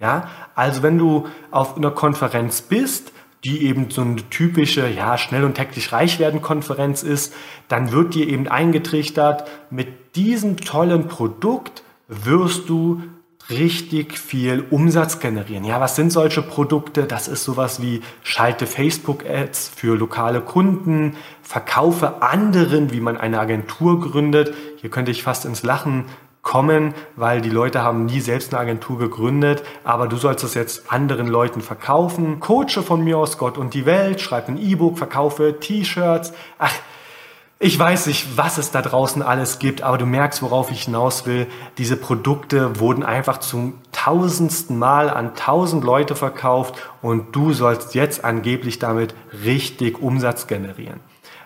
Ja, 0.00 0.28
also 0.54 0.82
wenn 0.82 0.96
du 0.96 1.26
auf 1.50 1.76
einer 1.76 1.90
Konferenz 1.90 2.62
bist, 2.62 3.12
die 3.44 3.66
eben 3.66 3.90
so 3.90 4.02
eine 4.02 4.16
typische, 4.30 4.88
ja, 4.88 5.16
schnell 5.18 5.44
und 5.44 5.58
hektisch 5.58 5.92
reich 5.92 6.18
werden 6.18 6.42
Konferenz 6.42 7.02
ist, 7.02 7.34
dann 7.68 7.92
wird 7.92 8.14
dir 8.14 8.28
eben 8.28 8.48
eingetrichtert, 8.48 9.48
mit 9.70 10.16
diesem 10.16 10.56
tollen 10.56 11.08
Produkt 11.08 11.82
wirst 12.08 12.68
du 12.68 13.02
richtig 13.50 14.18
viel 14.18 14.64
Umsatz 14.70 15.18
generieren. 15.18 15.64
Ja, 15.64 15.80
was 15.80 15.96
sind 15.96 16.12
solche 16.12 16.42
Produkte? 16.42 17.04
Das 17.04 17.28
ist 17.28 17.44
sowas 17.44 17.82
wie 17.82 18.00
schalte 18.22 18.66
Facebook-Ads 18.66 19.72
für 19.74 19.96
lokale 19.96 20.40
Kunden, 20.40 21.16
verkaufe 21.42 22.22
anderen, 22.22 22.92
wie 22.92 23.00
man 23.00 23.16
eine 23.16 23.40
Agentur 23.40 24.00
gründet. 24.00 24.54
Hier 24.76 24.90
könnte 24.90 25.10
ich 25.10 25.22
fast 25.22 25.44
ins 25.44 25.62
Lachen 25.62 26.04
kommen, 26.42 26.94
weil 27.16 27.40
die 27.40 27.50
Leute 27.50 27.82
haben 27.82 28.06
nie 28.06 28.20
selbst 28.20 28.52
eine 28.52 28.60
Agentur 28.60 28.98
gegründet, 28.98 29.62
aber 29.84 30.08
du 30.08 30.16
sollst 30.16 30.42
es 30.44 30.54
jetzt 30.54 30.90
anderen 30.90 31.26
Leuten 31.26 31.60
verkaufen. 31.60 32.40
Coache 32.40 32.82
von 32.82 33.04
mir 33.04 33.18
aus 33.18 33.38
Gott 33.38 33.58
und 33.58 33.74
die 33.74 33.86
Welt, 33.86 34.20
schreib 34.20 34.48
ein 34.48 34.56
E-Book, 34.56 34.98
verkaufe 34.98 35.60
T-Shirts. 35.60 36.32
Ach, 36.58 36.72
ich 37.62 37.78
weiß 37.78 38.06
nicht, 38.06 38.38
was 38.38 38.56
es 38.56 38.70
da 38.70 38.80
draußen 38.80 39.20
alles 39.20 39.58
gibt, 39.58 39.82
aber 39.82 39.98
du 39.98 40.06
merkst, 40.06 40.40
worauf 40.40 40.70
ich 40.70 40.84
hinaus 40.84 41.26
will. 41.26 41.46
Diese 41.76 41.98
Produkte 41.98 42.80
wurden 42.80 43.02
einfach 43.02 43.36
zum 43.36 43.74
tausendsten 43.92 44.78
Mal 44.78 45.10
an 45.10 45.34
tausend 45.34 45.84
Leute 45.84 46.16
verkauft 46.16 46.76
und 47.02 47.36
du 47.36 47.52
sollst 47.52 47.94
jetzt 47.94 48.24
angeblich 48.24 48.78
damit 48.78 49.14
richtig 49.44 50.00
Umsatz 50.00 50.46
generieren. 50.46 51.00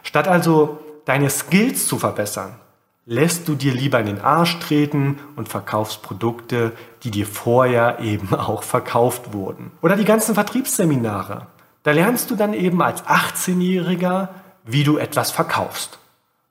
Statt 0.04 0.28
also 0.28 0.78
deine 1.04 1.30
Skills 1.30 1.88
zu 1.88 1.98
verbessern, 1.98 2.60
lässt 3.06 3.48
du 3.48 3.54
dir 3.54 3.72
lieber 3.72 4.00
in 4.00 4.06
den 4.06 4.20
Arsch 4.20 4.58
treten 4.60 5.18
und 5.36 5.48
verkaufst 5.48 6.02
Produkte, 6.02 6.72
die 7.02 7.10
dir 7.10 7.26
vorher 7.26 8.00
eben 8.00 8.34
auch 8.34 8.62
verkauft 8.62 9.32
wurden. 9.32 9.72
Oder 9.82 9.96
die 9.96 10.04
ganzen 10.04 10.34
Vertriebsseminare. 10.34 11.46
Da 11.82 11.92
lernst 11.92 12.30
du 12.30 12.36
dann 12.36 12.54
eben 12.54 12.80
als 12.80 13.04
18-Jähriger, 13.04 14.28
wie 14.64 14.84
du 14.84 14.96
etwas 14.96 15.30
verkaufst 15.30 15.98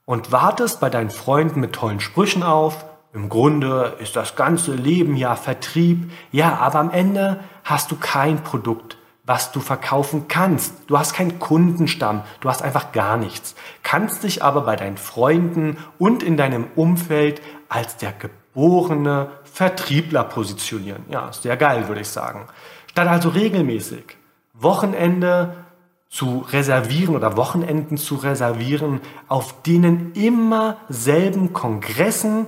und 0.06 0.32
wartest 0.32 0.80
bei 0.80 0.90
deinen 0.90 1.10
Freunden 1.10 1.60
mit 1.60 1.74
tollen 1.74 2.00
Sprüchen 2.00 2.44
auf. 2.44 2.86
Im 3.14 3.30
Grunde 3.30 3.96
ist 4.00 4.16
das 4.16 4.36
ganze 4.36 4.74
Leben 4.74 5.16
ja 5.16 5.36
Vertrieb. 5.36 6.12
Ja, 6.32 6.58
aber 6.58 6.80
am 6.80 6.92
Ende 6.92 7.40
hast 7.64 7.92
du 7.92 7.96
kein 7.96 8.44
Produkt, 8.44 8.98
was 9.26 9.52
du 9.52 9.60
verkaufen 9.60 10.28
kannst. 10.28 10.74
Du 10.88 10.98
hast 10.98 11.14
keinen 11.14 11.40
Kundenstamm, 11.40 12.24
du 12.42 12.50
hast 12.50 12.62
einfach 12.62 12.92
gar 12.92 13.18
nichts. 13.18 13.56
Kannst 13.82 14.24
dich 14.24 14.44
aber 14.44 14.62
bei 14.62 14.76
deinen 14.76 14.98
Freunden 14.98 15.78
und 15.98 16.24
in 16.24 16.36
deinem 16.36 16.68
Umfeld 16.76 17.42
als 17.70 17.98
der 17.98 18.12
geborene 18.12 19.30
Vertriebler 19.44 20.24
positionieren. 20.26 21.06
Ja, 21.10 21.32
sehr 21.32 21.58
geil, 21.58 21.88
würde 21.88 22.02
ich 22.02 22.10
sagen. 22.10 22.48
Statt 22.88 23.08
also 23.08 23.30
regelmäßig 23.30 24.18
Wochenende 24.54 25.56
zu 26.10 26.46
reservieren 26.50 27.16
oder 27.16 27.38
Wochenenden 27.38 27.98
zu 27.98 28.16
reservieren, 28.16 29.02
auf 29.30 29.64
denen 29.64 30.14
immer 30.14 30.78
selben 30.88 31.54
Kongressen 31.54 32.48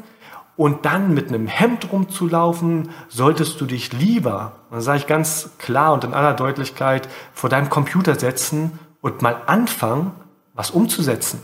und 0.57 0.85
dann 0.85 1.13
mit 1.13 1.29
einem 1.29 1.47
Hemd 1.47 1.91
rumzulaufen, 1.91 2.89
solltest 3.09 3.59
du 3.59 3.65
dich 3.65 3.91
lieber, 3.93 4.53
das 4.71 4.85
sage 4.85 4.99
ich 4.99 5.07
ganz 5.07 5.51
klar 5.57 5.93
und 5.93 6.03
in 6.03 6.13
aller 6.13 6.33
Deutlichkeit, 6.33 7.09
vor 7.33 7.49
deinem 7.49 7.69
Computer 7.69 8.15
setzen 8.15 8.79
und 9.01 9.21
mal 9.21 9.41
anfangen, 9.47 10.11
was 10.53 10.71
umzusetzen 10.71 11.41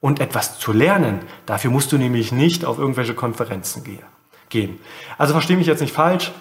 und 0.00 0.20
etwas 0.20 0.58
zu 0.58 0.72
lernen. 0.72 1.20
Dafür 1.46 1.70
musst 1.70 1.92
du 1.92 1.98
nämlich 1.98 2.32
nicht 2.32 2.64
auf 2.64 2.78
irgendwelche 2.78 3.14
Konferenzen 3.14 3.84
gehen. 4.48 4.78
Also 5.18 5.32
verstehe 5.32 5.56
mich 5.56 5.66
jetzt 5.66 5.80
nicht 5.80 5.94
falsch. 5.94 6.32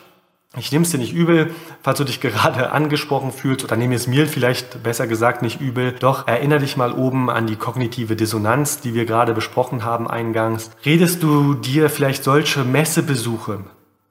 Ich 0.58 0.70
nehme 0.70 0.84
es 0.84 0.92
dir 0.92 0.98
nicht 0.98 1.14
übel, 1.14 1.56
falls 1.82 1.98
du 1.98 2.04
dich 2.04 2.20
gerade 2.20 2.72
angesprochen 2.72 3.32
fühlst 3.32 3.64
oder 3.64 3.78
nehme 3.78 3.96
es 3.96 4.08
mir 4.08 4.28
vielleicht 4.28 4.84
besser 4.84 5.08
gesagt 5.08 5.42
nicht 5.42 5.62
übel. 5.62 5.94
Doch 5.94 6.28
erinnere 6.28 6.60
dich 6.60 6.76
mal 6.76 6.92
oben 6.92 7.30
an 7.30 7.48
die 7.48 7.56
kognitive 7.56 8.18
Dissonanz, 8.18 8.82
die 8.82 8.94
wir 8.94 9.06
gerade 9.06 9.34
besprochen 9.34 9.86
haben 9.86 10.10
eingangs. 10.10 10.70
Redest 10.84 11.24
du 11.24 11.54
dir 11.54 11.90
vielleicht 11.90 12.26
solche 12.26 12.66
Messebesuche 12.66 13.62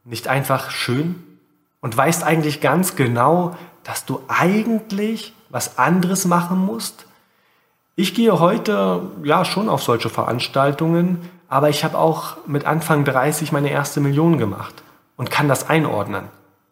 nicht 0.04 0.28
einfach 0.28 0.70
schön 0.70 1.16
und 1.82 1.94
weißt 1.94 2.24
eigentlich 2.24 2.62
ganz 2.62 2.96
genau, 2.96 3.54
dass 3.84 4.06
du 4.06 4.22
eigentlich 4.28 5.34
was 5.50 5.76
anderes 5.76 6.24
machen 6.24 6.58
musst? 6.58 7.04
Ich 7.96 8.14
gehe 8.14 8.40
heute 8.40 9.02
ja 9.24 9.44
schon 9.44 9.68
auf 9.68 9.82
solche 9.82 10.08
Veranstaltungen, 10.08 11.18
aber 11.48 11.68
ich 11.68 11.84
habe 11.84 11.98
auch 11.98 12.38
mit 12.46 12.64
Anfang 12.64 13.04
30 13.04 13.52
meine 13.52 13.68
erste 13.68 14.00
Million 14.00 14.38
gemacht 14.38 14.82
und 15.20 15.30
kann 15.30 15.48
das 15.48 15.68
einordnen. 15.68 16.30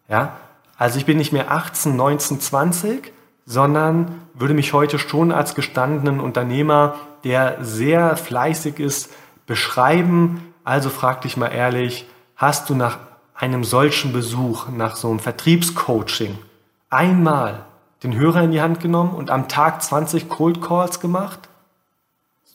Ja? 0.08 0.32
Also 0.78 0.98
ich 0.98 1.04
bin 1.04 1.18
nicht 1.18 1.34
mehr 1.34 1.50
18, 1.50 1.94
19, 1.96 2.40
20, 2.40 3.12
sondern 3.44 4.22
würde 4.32 4.54
mich 4.54 4.72
heute 4.72 4.98
schon 4.98 5.32
als 5.32 5.54
gestandenen 5.54 6.18
Unternehmer, 6.18 6.94
der 7.24 7.58
sehr 7.60 8.16
fleißig 8.16 8.80
ist, 8.80 9.10
beschreiben. 9.44 10.54
Also 10.64 10.88
frag 10.88 11.20
dich 11.20 11.36
mal 11.36 11.48
ehrlich, 11.48 12.08
hast 12.36 12.70
du 12.70 12.74
nach 12.74 12.96
einem 13.34 13.64
solchen 13.64 14.14
Besuch, 14.14 14.68
nach 14.70 14.96
so 14.96 15.10
einem 15.10 15.18
Vertriebscoaching, 15.18 16.38
einmal 16.88 17.66
den 18.02 18.14
Hörer 18.14 18.44
in 18.44 18.52
die 18.52 18.62
Hand 18.62 18.80
genommen 18.80 19.14
und 19.14 19.28
am 19.28 19.48
Tag 19.48 19.82
20 19.82 20.30
Cold 20.30 20.62
Calls 20.62 21.00
gemacht? 21.00 21.50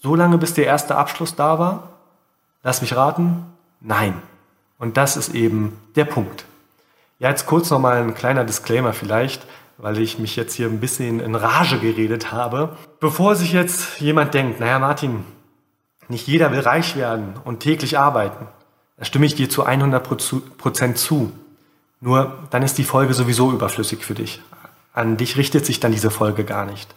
So 0.02 0.16
lange, 0.16 0.40
bis 0.40 0.56
der 0.56 0.66
erste 0.66 0.96
Abschluss 0.96 1.36
da 1.36 1.60
war? 1.60 1.90
Lass 2.64 2.82
mich 2.82 2.96
raten. 2.96 3.46
Nein. 3.80 4.20
Und 4.84 4.98
das 4.98 5.16
ist 5.16 5.34
eben 5.34 5.80
der 5.96 6.04
Punkt. 6.04 6.44
Ja, 7.18 7.30
jetzt 7.30 7.46
kurz 7.46 7.70
nochmal 7.70 8.02
ein 8.02 8.16
kleiner 8.16 8.44
Disclaimer 8.44 8.92
vielleicht, 8.92 9.48
weil 9.78 9.98
ich 9.98 10.20
mich 10.20 10.36
jetzt 10.36 10.56
hier 10.56 10.68
ein 10.68 10.82
bisschen 10.82 11.22
in 11.22 11.36
Rage 11.36 11.80
geredet 11.80 12.34
habe. 12.34 12.76
Bevor 13.00 13.38
sich 13.38 13.54
jetzt 13.54 14.02
jemand 14.02 14.34
denkt, 14.34 14.60
naja 14.60 14.80
Martin, 14.80 15.24
nicht 16.10 16.28
jeder 16.28 16.52
will 16.52 16.60
reich 16.60 16.98
werden 16.98 17.36
und 17.46 17.62
täglich 17.62 17.98
arbeiten, 17.98 18.46
da 18.98 19.06
stimme 19.06 19.26
ich 19.26 19.36
dir 19.36 19.50
zu 19.50 19.66
100% 19.66 20.96
zu. 20.96 21.32
Nur 22.02 22.38
dann 22.50 22.62
ist 22.62 22.78
die 22.78 22.84
Folge 22.84 23.14
sowieso 23.14 23.54
überflüssig 23.54 24.04
für 24.04 24.16
dich. 24.16 24.42
An 24.92 25.16
dich 25.16 25.38
richtet 25.38 25.66
sich 25.66 25.80
dann 25.80 25.94
diese 25.94 26.12
Folge 26.12 26.44
gar 26.44 26.66
nicht. 26.66 26.94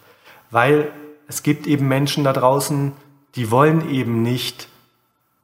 Weil 0.50 0.90
es 1.28 1.44
gibt 1.44 1.68
eben 1.68 1.86
Menschen 1.86 2.24
da 2.24 2.32
draußen, 2.32 2.94
die 3.36 3.52
wollen 3.52 3.88
eben 3.88 4.22
nicht 4.22 4.66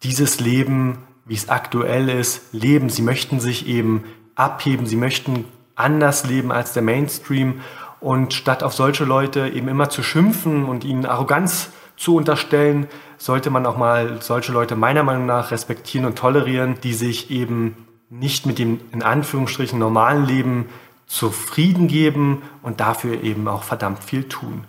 dieses 0.03 0.41
Leben 0.41 0.99
wie 1.33 1.37
es 1.37 1.49
aktuell 1.49 2.11
ist, 2.11 2.53
leben. 2.53 2.91
Sie 2.91 3.01
möchten 3.01 3.41
sich 3.41 3.67
eben 3.67 4.05
abheben, 4.35 4.85
sie 4.85 4.97
möchten 4.97 5.47
anders 5.77 6.27
leben 6.27 6.53
als 6.53 6.75
der 6.75 6.83
Mainstream. 6.83 7.63
Und 8.01 8.35
statt 8.35 8.63
auf 8.63 8.75
solche 8.75 9.07
Leute 9.07 9.49
eben 9.49 9.67
immer 9.69 9.89
zu 9.89 10.03
schimpfen 10.03 10.67
und 10.67 10.85
ihnen 10.85 11.07
Arroganz 11.07 11.71
zu 11.97 12.17
unterstellen, 12.17 12.87
sollte 13.17 13.49
man 13.49 13.65
auch 13.65 13.79
mal 13.79 14.21
solche 14.21 14.53
Leute 14.53 14.77
meiner 14.77 15.05
Meinung 15.05 15.25
nach 15.25 15.53
respektieren 15.53 16.05
und 16.05 16.19
tolerieren, 16.19 16.75
die 16.83 16.93
sich 16.93 17.31
eben 17.31 17.87
nicht 18.11 18.45
mit 18.45 18.59
dem 18.59 18.81
in 18.93 19.03
Anführungsstrichen 19.03 19.79
normalen 19.79 20.27
Leben 20.27 20.67
zufrieden 21.07 21.89
geben 21.89 22.43
und 22.61 22.81
dafür 22.81 23.23
eben 23.23 23.49
auch 23.49 23.63
verdammt 23.63 24.05
viel 24.05 24.29
tun. 24.29 24.65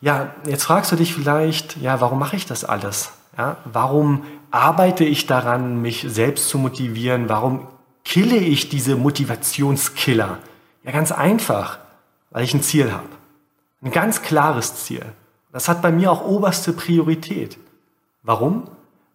Ja, 0.00 0.34
jetzt 0.46 0.62
fragst 0.62 0.92
du 0.92 0.96
dich 0.96 1.12
vielleicht, 1.12 1.78
ja, 1.78 2.00
warum 2.00 2.20
mache 2.20 2.36
ich 2.36 2.46
das 2.46 2.64
alles? 2.64 3.10
Ja, 3.36 3.56
warum 3.64 4.22
arbeite 4.50 5.04
ich 5.04 5.26
daran, 5.26 5.80
mich 5.82 6.04
selbst 6.08 6.48
zu 6.48 6.58
motivieren? 6.58 7.28
Warum 7.28 7.66
kille 8.04 8.36
ich 8.36 8.68
diese 8.68 8.96
Motivationskiller? 8.96 10.38
Ja, 10.84 10.92
ganz 10.92 11.12
einfach, 11.12 11.78
weil 12.30 12.44
ich 12.44 12.54
ein 12.54 12.62
Ziel 12.62 12.92
habe. 12.92 13.08
Ein 13.82 13.90
ganz 13.90 14.22
klares 14.22 14.84
Ziel. 14.84 15.04
Das 15.52 15.68
hat 15.68 15.82
bei 15.82 15.90
mir 15.90 16.12
auch 16.12 16.24
oberste 16.24 16.72
Priorität. 16.72 17.58
Warum? 18.22 18.68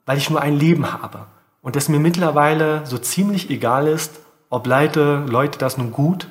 Weil 0.05 0.17
ich 0.17 0.29
nur 0.29 0.41
ein 0.41 0.57
Leben 0.57 0.91
habe 0.91 1.27
und 1.61 1.75
es 1.75 1.89
mir 1.89 1.99
mittlerweile 1.99 2.85
so 2.85 2.97
ziemlich 2.97 3.49
egal 3.49 3.87
ist, 3.87 4.19
ob 4.49 4.67
Leute, 4.67 5.25
Leute 5.27 5.57
das 5.57 5.77
nun 5.77 5.91
gut 5.91 6.27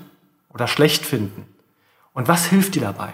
oder 0.53 0.67
schlecht 0.67 1.05
finden. 1.05 1.47
Und 2.12 2.29
was 2.29 2.47
hilft 2.47 2.75
dir 2.77 2.83
dabei? 2.83 3.12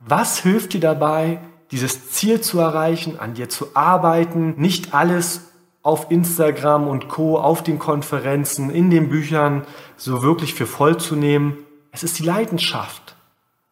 Was 0.00 0.38
hilft 0.38 0.74
dir 0.74 0.80
dabei, 0.80 1.40
dieses 1.70 2.10
Ziel 2.10 2.40
zu 2.40 2.58
erreichen, 2.58 3.18
an 3.18 3.34
dir 3.34 3.48
zu 3.48 3.68
arbeiten, 3.74 4.54
nicht 4.56 4.94
alles 4.94 5.42
auf 5.82 6.10
Instagram 6.10 6.88
und 6.88 7.08
Co, 7.08 7.38
auf 7.38 7.62
den 7.62 7.78
Konferenzen, 7.78 8.70
in 8.70 8.90
den 8.90 9.08
Büchern 9.08 9.64
so 9.96 10.22
wirklich 10.22 10.54
für 10.54 10.66
voll 10.66 10.96
zu 10.96 11.14
nehmen. 11.14 11.58
Es 11.92 12.02
ist 12.02 12.18
die 12.18 12.24
Leidenschaft. 12.24 13.14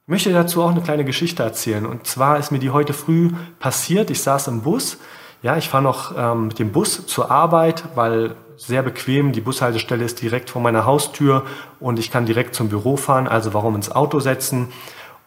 Ich 0.06 0.08
möchte 0.08 0.32
dazu 0.32 0.62
auch 0.62 0.70
eine 0.70 0.82
kleine 0.82 1.04
Geschichte 1.04 1.42
erzählen. 1.42 1.86
Und 1.86 2.06
zwar 2.06 2.38
ist 2.38 2.50
mir 2.50 2.58
die 2.58 2.70
heute 2.70 2.92
früh 2.92 3.30
passiert. 3.58 4.10
Ich 4.10 4.22
saß 4.22 4.48
im 4.48 4.62
Bus. 4.62 4.98
Ja, 5.42 5.56
ich 5.56 5.68
fahre 5.68 5.82
noch 5.82 6.14
ähm, 6.16 6.48
mit 6.48 6.58
dem 6.58 6.72
Bus 6.72 7.06
zur 7.06 7.30
Arbeit, 7.30 7.84
weil 7.94 8.36
sehr 8.56 8.82
bequem. 8.82 9.32
Die 9.32 9.40
Bushaltestelle 9.40 10.04
ist 10.04 10.20
direkt 10.22 10.50
vor 10.50 10.62
meiner 10.62 10.86
Haustür 10.86 11.44
und 11.80 11.98
ich 11.98 12.10
kann 12.10 12.26
direkt 12.26 12.54
zum 12.54 12.68
Büro 12.68 12.96
fahren. 12.96 13.26
Also 13.26 13.54
warum 13.54 13.74
ins 13.74 13.90
Auto 13.90 14.20
setzen? 14.20 14.68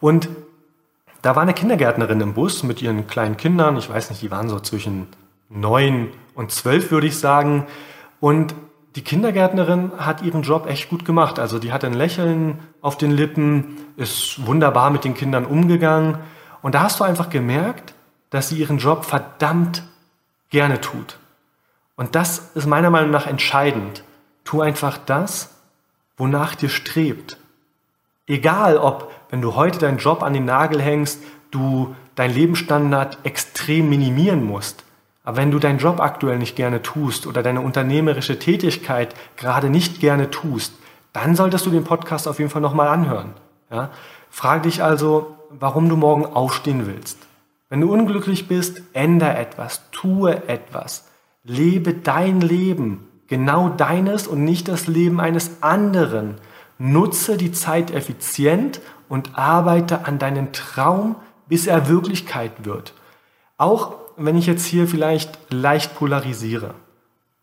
Und 0.00 0.28
da 1.22 1.34
war 1.34 1.42
eine 1.42 1.54
Kindergärtnerin 1.54 2.20
im 2.20 2.34
Bus 2.34 2.62
mit 2.62 2.80
ihren 2.80 3.06
kleinen 3.06 3.36
Kindern. 3.36 3.76
Ich 3.76 3.88
weiß 3.88 4.10
nicht, 4.10 4.22
die 4.22 4.30
waren 4.30 4.48
so 4.48 4.60
zwischen 4.60 5.08
neun 5.48 6.08
und 6.34 6.52
zwölf, 6.52 6.90
würde 6.90 7.06
ich 7.06 7.18
sagen. 7.18 7.66
Und 8.20 8.54
die 8.94 9.02
Kindergärtnerin 9.02 9.92
hat 9.98 10.22
ihren 10.22 10.42
Job 10.42 10.66
echt 10.68 10.88
gut 10.88 11.04
gemacht. 11.04 11.38
Also 11.38 11.58
die 11.58 11.72
hatte 11.72 11.86
ein 11.86 11.94
Lächeln 11.94 12.60
auf 12.80 12.96
den 12.96 13.10
Lippen, 13.10 13.76
ist 13.96 14.46
wunderbar 14.46 14.90
mit 14.90 15.04
den 15.04 15.14
Kindern 15.14 15.44
umgegangen. 15.44 16.18
Und 16.62 16.74
da 16.74 16.82
hast 16.82 17.00
du 17.00 17.04
einfach 17.04 17.30
gemerkt, 17.30 17.94
dass 18.30 18.48
sie 18.48 18.56
ihren 18.56 18.78
Job 18.78 19.04
verdammt 19.04 19.82
gerne 20.50 20.80
tut. 20.80 21.18
Und 21.96 22.14
das 22.14 22.50
ist 22.54 22.66
meiner 22.66 22.90
Meinung 22.90 23.10
nach 23.10 23.26
entscheidend. 23.26 24.02
Tu 24.44 24.60
einfach 24.60 24.98
das, 24.98 25.50
wonach 26.16 26.54
dir 26.54 26.68
strebt. 26.68 27.36
Egal, 28.28 28.76
ob, 28.76 29.10
wenn 29.30 29.40
du 29.40 29.54
heute 29.54 29.78
deinen 29.78 29.98
Job 29.98 30.22
an 30.22 30.34
den 30.34 30.44
Nagel 30.44 30.80
hängst, 30.80 31.20
du 31.50 31.96
deinen 32.14 32.34
Lebensstandard 32.34 33.18
extrem 33.22 33.88
minimieren 33.88 34.44
musst. 34.44 34.84
Aber 35.24 35.38
wenn 35.38 35.50
du 35.50 35.58
deinen 35.58 35.78
Job 35.78 36.00
aktuell 36.00 36.38
nicht 36.38 36.54
gerne 36.54 36.82
tust 36.82 37.26
oder 37.26 37.42
deine 37.42 37.62
unternehmerische 37.62 38.38
Tätigkeit 38.38 39.14
gerade 39.36 39.70
nicht 39.70 40.00
gerne 40.00 40.30
tust, 40.30 40.74
dann 41.12 41.36
solltest 41.36 41.66
du 41.66 41.70
den 41.70 41.84
Podcast 41.84 42.28
auf 42.28 42.38
jeden 42.38 42.50
Fall 42.50 42.62
nochmal 42.62 42.88
anhören. 42.88 43.34
Ja? 43.70 43.90
Frage 44.30 44.62
dich 44.62 44.82
also, 44.82 45.36
warum 45.50 45.88
du 45.88 45.96
morgen 45.96 46.26
aufstehen 46.26 46.86
willst. 46.86 47.18
Wenn 47.70 47.80
du 47.80 47.92
unglücklich 47.92 48.48
bist, 48.48 48.82
ändere 48.92 49.36
etwas, 49.36 49.82
tue 49.90 50.48
etwas. 50.48 51.08
Lebe 51.44 51.94
dein 51.94 52.40
Leben, 52.40 53.08
genau 53.26 53.68
deines 53.68 54.26
und 54.26 54.44
nicht 54.44 54.68
das 54.68 54.86
Leben 54.86 55.20
eines 55.20 55.62
anderen. 55.62 56.36
Nutze 56.78 57.36
die 57.36 57.52
Zeit 57.52 57.90
effizient 57.90 58.80
und 59.08 59.36
arbeite 59.36 60.06
an 60.06 60.18
deinem 60.18 60.52
Traum, 60.52 61.16
bis 61.48 61.66
er 61.66 61.88
Wirklichkeit 61.88 62.64
wird. 62.64 62.94
Auch 63.56 63.94
wenn 64.16 64.36
ich 64.36 64.46
jetzt 64.46 64.64
hier 64.64 64.86
vielleicht 64.86 65.52
leicht 65.52 65.96
polarisiere. 65.96 66.74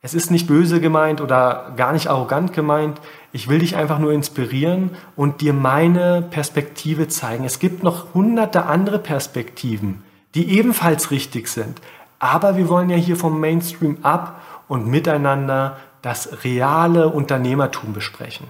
Es 0.01 0.13
ist 0.13 0.29
nicht 0.29 0.45
böse 0.45 0.79
gemeint 0.79 1.19
oder 1.19 1.73
gar 1.77 1.91
nicht 1.91 2.07
arrogant 2.07 2.53
gemeint. 2.53 3.01
Ich 3.31 3.47
will 3.49 3.59
dich 3.59 3.75
einfach 3.75 3.97
nur 3.97 4.13
inspirieren 4.13 4.91
und 5.15 5.41
dir 5.41 5.51
meine 5.51 6.21
Perspektive 6.21 7.07
zeigen. 7.07 7.43
Es 7.43 7.57
gibt 7.57 7.81
noch 7.81 8.13
hunderte 8.13 8.67
andere 8.67 8.99
Perspektiven, 8.99 10.03
die 10.35 10.57
ebenfalls 10.57 11.09
richtig 11.09 11.47
sind. 11.47 11.81
Aber 12.19 12.55
wir 12.55 12.69
wollen 12.69 12.91
ja 12.91 12.97
hier 12.97 13.15
vom 13.15 13.39
Mainstream 13.39 13.97
ab 14.03 14.41
und 14.67 14.87
miteinander 14.87 15.77
das 16.03 16.43
reale 16.43 17.09
Unternehmertum 17.09 17.93
besprechen. 17.93 18.45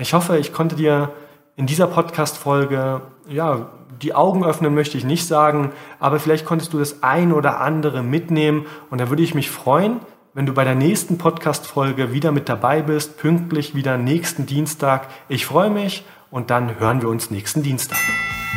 Ich 0.00 0.14
hoffe, 0.14 0.38
ich 0.38 0.54
konnte 0.54 0.76
dir 0.76 1.12
in 1.56 1.66
dieser 1.66 1.86
Podcast-Folge, 1.86 3.02
ja, 3.28 3.68
die 4.00 4.14
Augen 4.14 4.46
öffnen 4.46 4.74
möchte 4.74 4.96
ich 4.96 5.04
nicht 5.04 5.26
sagen, 5.26 5.72
aber 5.98 6.18
vielleicht 6.18 6.46
konntest 6.46 6.72
du 6.72 6.78
das 6.78 7.02
ein 7.02 7.34
oder 7.34 7.60
andere 7.60 8.02
mitnehmen 8.02 8.64
und 8.88 8.98
da 8.98 9.10
würde 9.10 9.22
ich 9.22 9.34
mich 9.34 9.50
freuen, 9.50 10.00
wenn 10.32 10.46
du 10.46 10.54
bei 10.54 10.64
der 10.64 10.74
nächsten 10.74 11.18
Podcast-Folge 11.18 12.14
wieder 12.14 12.32
mit 12.32 12.48
dabei 12.48 12.80
bist, 12.80 13.18
pünktlich 13.18 13.74
wieder 13.74 13.98
nächsten 13.98 14.46
Dienstag. 14.46 15.08
Ich 15.28 15.44
freue 15.44 15.68
mich 15.68 16.04
und 16.30 16.48
dann 16.48 16.80
hören 16.80 17.02
wir 17.02 17.10
uns 17.10 17.30
nächsten 17.30 17.62
Dienstag. 17.62 17.98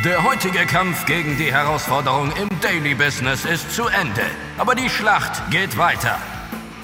Der 0.02 0.24
heutige 0.24 0.60
Kampf 0.60 1.04
gegen 1.04 1.36
die 1.36 1.52
Herausforderung 1.52 2.32
im 2.40 2.48
Daily 2.62 2.94
Business 2.94 3.44
ist 3.44 3.70
zu 3.70 3.82
Ende, 3.88 4.22
aber 4.56 4.74
die 4.74 4.88
Schlacht 4.88 5.50
geht 5.50 5.76
weiter. 5.76 6.16